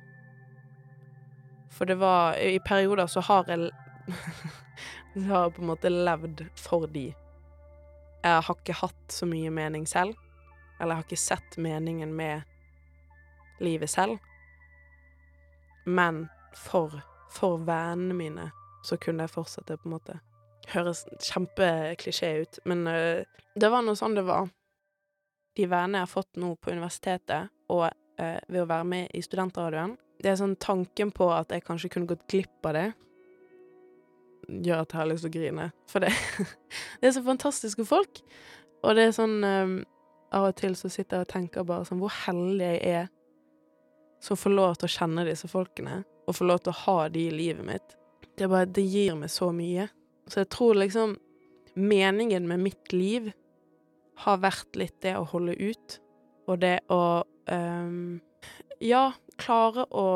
For 1.75 1.85
det 1.85 1.99
var 1.99 2.39
I 2.39 2.59
perioder 2.63 3.07
så 3.11 3.21
har 3.21 3.49
jeg 3.49 3.71
Så 5.14 5.24
har 5.29 5.46
jeg 5.46 5.55
på 5.57 5.62
en 5.62 5.70
måte 5.70 5.92
levd 5.92 6.44
for 6.59 6.87
de. 6.90 7.07
Jeg 8.24 8.44
har 8.48 8.59
ikke 8.59 8.79
hatt 8.81 9.14
så 9.14 9.27
mye 9.31 9.50
mening 9.55 9.87
selv. 9.87 10.18
Eller 10.81 10.94
jeg 10.94 11.00
har 11.00 11.09
ikke 11.09 11.22
sett 11.22 11.59
meningen 11.62 12.14
med 12.18 12.42
livet 13.62 13.90
selv. 13.90 14.18
Men 15.87 16.24
for 16.57 16.98
for 17.35 17.59
vennene 17.59 18.14
mine, 18.14 18.50
så 18.83 18.96
kunne 18.96 19.27
jeg 19.27 19.35
fortsette, 19.35 19.77
på 19.77 19.88
en 19.88 19.96
måte. 19.96 20.18
Høres 20.70 21.05
kjempeklisjé 21.20 22.31
ut, 22.44 22.61
men 22.68 22.87
øh, 22.88 23.24
det 23.59 23.70
var 23.72 23.85
nå 23.85 23.96
sånn 23.98 24.16
det 24.16 24.24
var. 24.29 24.48
De 25.59 25.66
vennene 25.66 26.00
jeg 26.00 26.09
har 26.09 26.12
fått 26.12 26.40
nå 26.40 26.55
på 26.57 26.72
universitetet, 26.72 27.50
og 27.72 27.88
øh, 27.88 28.40
ved 28.48 28.62
å 28.62 28.68
være 28.70 28.88
med 28.88 29.14
i 29.16 29.22
studentradioen 29.24 29.96
Det 30.22 30.31
er 30.31 30.38
sånn 30.38 30.55
tanken 30.61 31.11
på 31.14 31.27
at 31.35 31.50
jeg 31.53 31.64
kanskje 31.66 31.90
kunne 31.92 32.09
gått 32.12 32.27
glipp 32.31 32.68
av 32.68 32.77
det, 32.77 32.87
gjør 34.48 34.85
at 34.85 34.92
jeg 34.92 35.00
har 35.00 35.11
lyst 35.11 35.26
til 35.26 35.33
å 35.33 35.35
grine. 35.38 35.66
For 35.90 36.04
det, 36.04 36.12
det 37.00 37.11
er 37.11 37.16
så 37.16 37.24
fantastiske 37.26 37.87
folk. 37.88 38.22
Og 38.85 38.96
det 38.96 39.09
er 39.09 39.16
sånn 39.16 39.38
um, 39.40 39.76
Av 40.35 40.48
og 40.48 40.57
til 40.59 40.74
så 40.76 40.90
sitter 40.90 41.20
jeg 41.20 41.26
og 41.28 41.30
tenker 41.30 41.66
bare 41.68 41.87
sånn 41.87 42.00
Hvor 42.02 42.12
heldig 42.24 42.66
jeg 42.66 42.80
er 42.98 43.12
som 44.24 44.38
får 44.40 44.54
lov 44.54 44.74
til 44.78 44.88
å 44.88 44.94
kjenne 44.94 45.26
disse 45.28 45.48
folkene, 45.50 45.98
og 46.24 46.37
får 46.38 46.48
lov 46.48 46.62
til 46.64 46.72
å 46.72 46.80
ha 46.87 46.96
de 47.12 47.26
i 47.28 47.35
livet 47.35 47.66
mitt. 47.66 47.96
Det 48.38 48.48
bare 48.48 48.64
Det 48.64 48.85
gir 48.88 49.18
meg 49.20 49.28
så 49.30 49.50
mye. 49.52 49.88
Så 50.33 50.40
jeg 50.40 50.50
tror 50.54 50.78
liksom 50.80 51.18
meningen 51.74 52.48
med 52.48 52.62
mitt 52.64 52.92
liv 52.94 53.28
har 54.24 54.40
vært 54.40 54.78
litt 54.80 54.96
det 55.04 55.16
å 55.18 55.26
holde 55.28 55.57
ut, 55.59 55.98
og 56.48 56.62
det 56.64 56.78
å 56.88 57.24
um, 57.50 58.20
Ja, 58.80 59.12
klare 59.40 59.85
å 59.92 60.09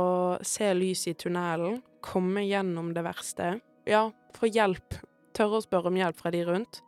se 0.44 0.72
lys 0.74 1.06
i 1.08 1.14
tunnelen, 1.14 1.82
komme 2.04 2.42
gjennom 2.46 2.90
det 2.94 3.04
verste. 3.06 3.58
Ja, 3.88 4.10
få 4.36 4.50
hjelp. 4.52 4.98
Tørre 5.32 5.62
å 5.62 5.64
spørre 5.64 5.88
om 5.88 5.96
hjelp 5.96 6.18
fra 6.20 6.28
de 6.34 6.42
rundt. 6.44 6.82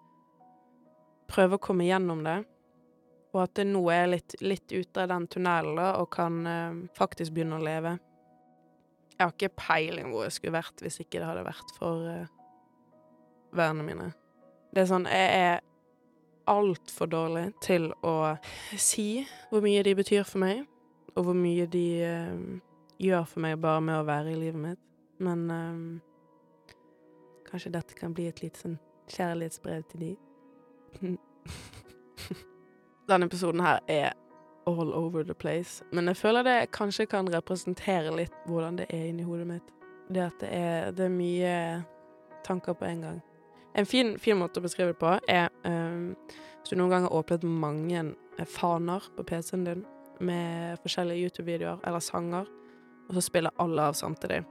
Prøve 1.33 1.57
å 1.57 1.63
komme 1.63 1.87
gjennom 1.87 2.21
det. 2.27 2.43
Og 3.33 3.39
at 3.45 3.55
det 3.57 3.65
nå 3.71 3.81
er 3.95 4.11
litt, 4.11 4.35
litt 4.45 4.69
ute 4.75 5.07
av 5.07 5.09
den 5.09 5.25
tunnelen 5.33 5.81
og 5.81 6.11
kan 6.13 6.41
eh, 6.51 6.81
faktisk 6.99 7.33
begynne 7.33 7.57
å 7.57 7.65
leve. 7.65 7.95
Jeg 9.15 9.23
har 9.23 9.33
ikke 9.33 9.53
peiling 9.63 10.11
hvor 10.13 10.27
jeg 10.27 10.35
skulle 10.37 10.59
vært 10.59 10.83
hvis 10.85 11.01
ikke 11.01 11.23
det 11.23 11.31
hadde 11.31 11.47
vært 11.47 11.73
for 11.79 12.05
eh, 12.11 12.29
vennene 13.57 13.87
mine. 13.87 14.11
Det 14.69 14.85
er 14.85 14.91
sånn 14.91 15.09
Jeg 15.09 15.41
er 15.41 15.65
altfor 16.51 17.09
dårlig 17.11 17.47
til 17.65 17.89
å 18.05 18.35
si 18.77 19.23
hvor 19.49 19.65
mye 19.65 19.87
de 19.89 19.97
betyr 19.97 20.29
for 20.29 20.43
meg, 20.45 20.67
og 21.17 21.31
hvor 21.31 21.39
mye 21.39 21.65
de 21.71 21.87
eh, 22.05 22.47
gjør 23.01 23.25
for 23.33 23.47
meg 23.47 23.57
bare 23.65 23.89
med 23.89 24.03
å 24.03 24.07
være 24.09 24.35
i 24.35 24.39
livet 24.45 24.65
mitt. 24.69 24.87
Men 25.25 25.49
eh, 25.57 25.83
kanskje 27.51 27.73
dette 27.75 27.95
kan 27.99 28.15
bli 28.15 28.29
et 28.31 28.43
lite 28.43 28.61
sånn 28.61 28.79
kjærlighetsbrev 29.11 29.85
til 29.91 30.05
de. 30.05 30.11
Denne 33.11 33.27
episoden 33.27 33.63
her 33.65 33.81
er 33.91 34.13
all 34.67 34.93
over 34.95 35.25
the 35.25 35.35
place. 35.35 35.85
Men 35.93 36.07
jeg 36.07 36.17
føler 36.17 36.47
det 36.47 36.59
kanskje 36.77 37.09
kan 37.11 37.31
representere 37.33 38.13
litt 38.15 38.35
hvordan 38.47 38.79
det 38.79 38.87
er 38.95 39.09
inni 39.09 39.27
hodet 39.27 39.49
mitt. 39.49 39.73
Det 40.11 40.23
at 40.27 40.43
det 40.43 40.51
er, 40.53 40.93
det 40.95 41.07
er 41.07 41.15
mye 41.15 41.57
tanker 42.47 42.75
på 42.75 42.85
en 42.85 43.03
gang. 43.07 43.21
En 43.75 43.87
fin, 43.87 44.17
fin 44.19 44.39
måte 44.39 44.59
å 44.59 44.65
beskrive 44.65 44.95
det 44.95 45.01
på 45.01 45.13
er 45.31 45.51
um, 45.63 46.17
hvis 46.61 46.73
du 46.73 46.79
noen 46.79 46.93
gang 46.93 47.07
har 47.07 47.15
åpnet 47.15 47.47
mange 47.47 48.03
eh, 48.39 48.49
faner 48.49 49.05
på 49.17 49.25
PC-en 49.27 49.67
din 49.67 49.85
med 50.21 50.81
forskjellige 50.83 51.29
YouTube-videoer 51.29 51.85
eller 51.89 52.03
sanger, 52.05 52.49
og 53.09 53.15
så 53.17 53.23
spiller 53.25 53.55
alle 53.63 53.87
av 53.89 53.97
samtidig. 53.97 54.43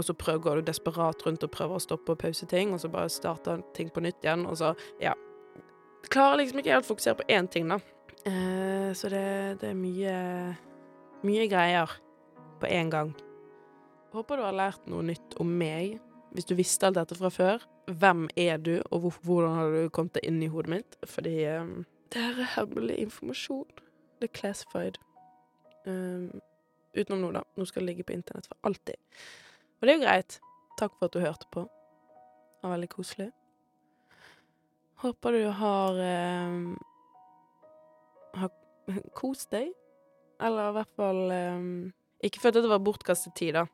Og 0.00 0.06
så 0.06 0.16
prøver, 0.16 0.40
går 0.46 0.60
du 0.60 0.70
desperat 0.70 1.26
rundt 1.26 1.44
og 1.44 1.52
prøver 1.52 1.76
å 1.76 1.82
stoppe 1.84 2.14
og 2.14 2.22
pause 2.22 2.48
ting, 2.48 2.72
og 2.72 2.80
så 2.80 2.88
bare 2.88 3.12
starter 3.12 3.60
ting 3.76 3.92
på 3.92 4.00
nytt 4.00 4.24
igjen, 4.24 4.46
og 4.48 4.56
så 4.60 4.72
Ja 5.02 5.12
klarer 6.08 6.40
liksom 6.40 6.60
ikke 6.60 6.74
helt 6.74 6.86
å 6.86 6.92
fokusere 6.92 7.18
på 7.20 7.26
én 7.32 7.48
ting, 7.50 7.70
da. 7.70 7.80
Uh, 8.26 8.92
så 8.96 9.10
det, 9.12 9.24
det, 9.62 9.72
er 9.72 9.78
mye 9.78 10.14
mye 11.26 11.48
greier 11.50 11.92
på 12.60 12.70
én 12.70 12.92
gang. 12.92 13.12
Håper 14.14 14.40
du 14.40 14.44
har 14.44 14.56
lært 14.56 14.88
noe 14.90 15.04
nytt 15.06 15.36
om 15.40 15.50
meg. 15.60 15.98
Hvis 16.34 16.46
du 16.46 16.54
visste 16.58 16.86
alt 16.86 16.98
dette 16.98 17.16
fra 17.18 17.30
før, 17.32 17.64
hvem 17.90 18.28
er 18.38 18.60
du, 18.62 18.76
og 18.90 19.02
hvor, 19.02 19.16
hvordan 19.26 19.56
har 19.58 19.72
du 19.74 19.92
kommet 19.94 20.14
deg 20.18 20.28
inn 20.28 20.42
i 20.46 20.50
hodet 20.50 20.74
mitt? 20.76 20.98
Fordi 21.10 21.34
um, 21.58 21.72
det 22.14 22.22
her 22.22 22.42
er 22.44 22.52
hemmelig 22.54 23.00
informasjon. 23.06 23.82
Det 24.20 24.28
er 24.28 24.34
classified. 24.36 25.00
Um, 25.88 26.40
utenom 26.94 27.24
nå, 27.24 27.32
da. 27.38 27.44
Nå 27.58 27.66
skal 27.66 27.82
det 27.82 27.92
ligge 27.92 28.06
på 28.06 28.14
internett 28.14 28.50
for 28.50 28.58
alltid. 28.68 28.98
Og 29.80 29.86
det 29.86 29.92
er 29.92 29.98
jo 29.98 30.04
greit. 30.04 30.38
Takk 30.78 30.96
for 30.98 31.08
at 31.08 31.16
du 31.16 31.24
hørte 31.24 31.48
på. 31.52 31.64
Det 31.64 32.66
var 32.68 32.74
veldig 32.76 32.90
koselig. 32.92 33.30
Håper 35.00 35.32
du 35.32 35.44
har 35.56 36.00
eh, 36.04 36.56
har 38.36 38.50
kost 39.20 39.50
deg. 39.54 39.72
Eller 40.40 40.70
i 40.70 40.76
hvert 40.78 40.96
fall 40.96 41.22
eh, 41.34 41.68
Ikke 42.28 42.42
følt 42.42 42.60
at 42.60 42.66
det 42.66 42.72
var 42.72 42.84
bortkastet 42.84 43.36
tid, 43.36 43.56
da. 43.56 43.66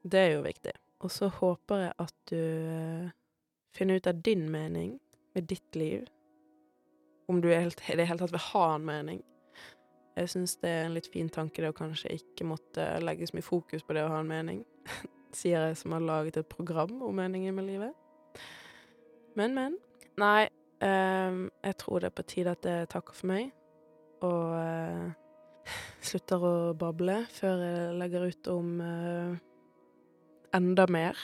Det 0.00 0.20
er 0.20 0.32
jo 0.38 0.44
viktig. 0.46 0.72
Og 1.04 1.12
så 1.12 1.28
håper 1.32 1.84
jeg 1.84 1.92
at 2.04 2.16
du 2.32 2.40
eh, 2.40 3.12
finner 3.76 4.00
ut 4.00 4.08
av 4.08 4.20
din 4.24 4.48
mening 4.52 4.96
med 5.36 5.48
ditt 5.48 5.76
liv. 5.76 6.08
Om 7.28 7.40
du 7.40 7.50
i 7.52 7.60
det 7.62 8.08
hele 8.08 8.18
tatt 8.18 8.32
vil 8.32 8.48
ha 8.50 8.64
en 8.74 8.86
mening. 8.88 9.20
Jeg 10.18 10.30
syns 10.32 10.56
det 10.60 10.70
er 10.70 10.84
en 10.86 10.96
litt 10.96 11.08
fin 11.12 11.28
tanke 11.32 11.62
det 11.62 11.70
å 11.70 11.76
kanskje 11.76 12.12
ikke 12.16 12.46
måtte 12.48 12.86
legge 13.02 13.28
så 13.28 13.36
mye 13.36 13.46
fokus 13.46 13.84
på 13.86 13.94
det 13.96 14.04
å 14.04 14.10
ha 14.12 14.20
en 14.22 14.30
mening. 14.30 14.64
Sier 15.38 15.68
jeg 15.68 15.78
som 15.78 15.94
har 15.94 16.02
laget 16.02 16.40
et 16.40 16.50
program 16.50 16.96
om 17.06 17.14
meningen 17.16 17.54
med 17.56 17.68
livet. 17.68 18.40
Men, 19.38 19.54
men. 19.54 19.78
Nei, 20.20 20.50
um, 20.82 21.44
jeg 21.64 21.76
tror 21.80 22.02
det 22.02 22.10
er 22.10 22.16
på 22.18 22.26
tide 22.28 22.54
at 22.56 22.66
jeg 22.66 22.88
takker 22.92 23.16
for 23.16 23.30
meg, 23.30 23.52
og 24.26 24.56
uh, 24.58 25.12
slutter 26.10 26.44
å 26.44 26.54
bable 26.76 27.22
før 27.32 27.62
jeg 27.64 27.98
legger 28.02 28.26
ut 28.26 28.50
om 28.52 28.74
uh, 28.82 29.38
enda 30.56 30.88
mer. 30.90 31.16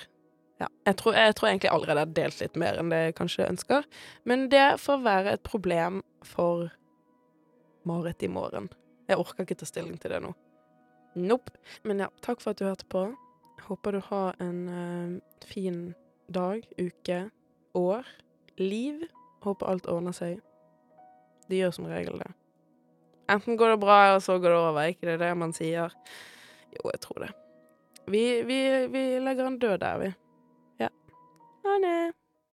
Ja, 0.57 0.71
jeg 0.87 0.97
tror, 0.97 1.19
jeg 1.19 1.35
tror 1.37 1.51
egentlig 1.51 1.73
allerede 1.75 2.01
jeg 2.01 2.07
har 2.07 2.17
delt 2.17 2.41
litt 2.41 2.55
mer 2.63 2.79
enn 2.81 2.93
det 2.93 3.01
jeg 3.03 3.17
kanskje 3.19 3.51
ønsker, 3.51 3.89
men 4.25 4.47
det 4.53 4.79
får 4.81 5.03
være 5.05 5.35
et 5.37 5.45
problem 5.45 6.01
for 6.25 6.71
Marit 7.87 8.23
i 8.23 8.31
morgen. 8.31 8.69
Jeg 9.07 9.21
orker 9.23 9.47
ikke 9.47 9.59
ta 9.61 9.69
stilling 9.69 9.99
til 10.03 10.11
det 10.11 10.21
nå. 10.25 10.33
Nope. 11.17 11.55
Men 11.87 12.03
ja, 12.03 12.11
takk 12.25 12.43
for 12.43 12.53
at 12.53 12.61
du 12.61 12.67
hørte 12.67 12.89
på. 12.93 13.07
Håper 13.67 13.97
du 13.97 14.01
har 14.09 14.37
en 14.43 14.59
uh, 14.69 15.47
fin 15.47 15.95
dag, 16.33 16.67
uke, 16.81 17.21
år 17.79 18.11
liv. 18.61 19.07
Håper 19.47 19.71
alt 19.71 19.89
ordner 19.91 20.17
seg. 20.17 20.43
Det 21.47 21.63
gjør 21.63 21.73
som 21.79 21.89
regel 21.91 22.19
det. 22.21 22.33
Enten 23.31 23.59
går 23.59 23.75
det 23.75 23.81
bra, 23.83 23.97
eller 24.09 24.23
så 24.23 24.39
går 24.39 24.51
det 24.51 24.59
over. 24.59 24.83
ikke 24.91 25.07
det 25.07 25.17
er 25.17 25.25
det 25.25 25.33
man 25.39 25.55
sier? 25.55 25.95
Jo, 26.77 26.91
jeg 26.91 27.01
tror 27.03 27.25
det. 27.25 27.33
Vi, 28.07 28.43
vi, 28.47 28.61
vi 28.91 29.03
legger 29.19 29.47
en 29.47 29.59
død 29.59 29.79
der, 29.83 29.99
vi. 29.99 30.13
Ja. 30.83 30.91
Ha 31.67 31.79
det. 31.83 32.26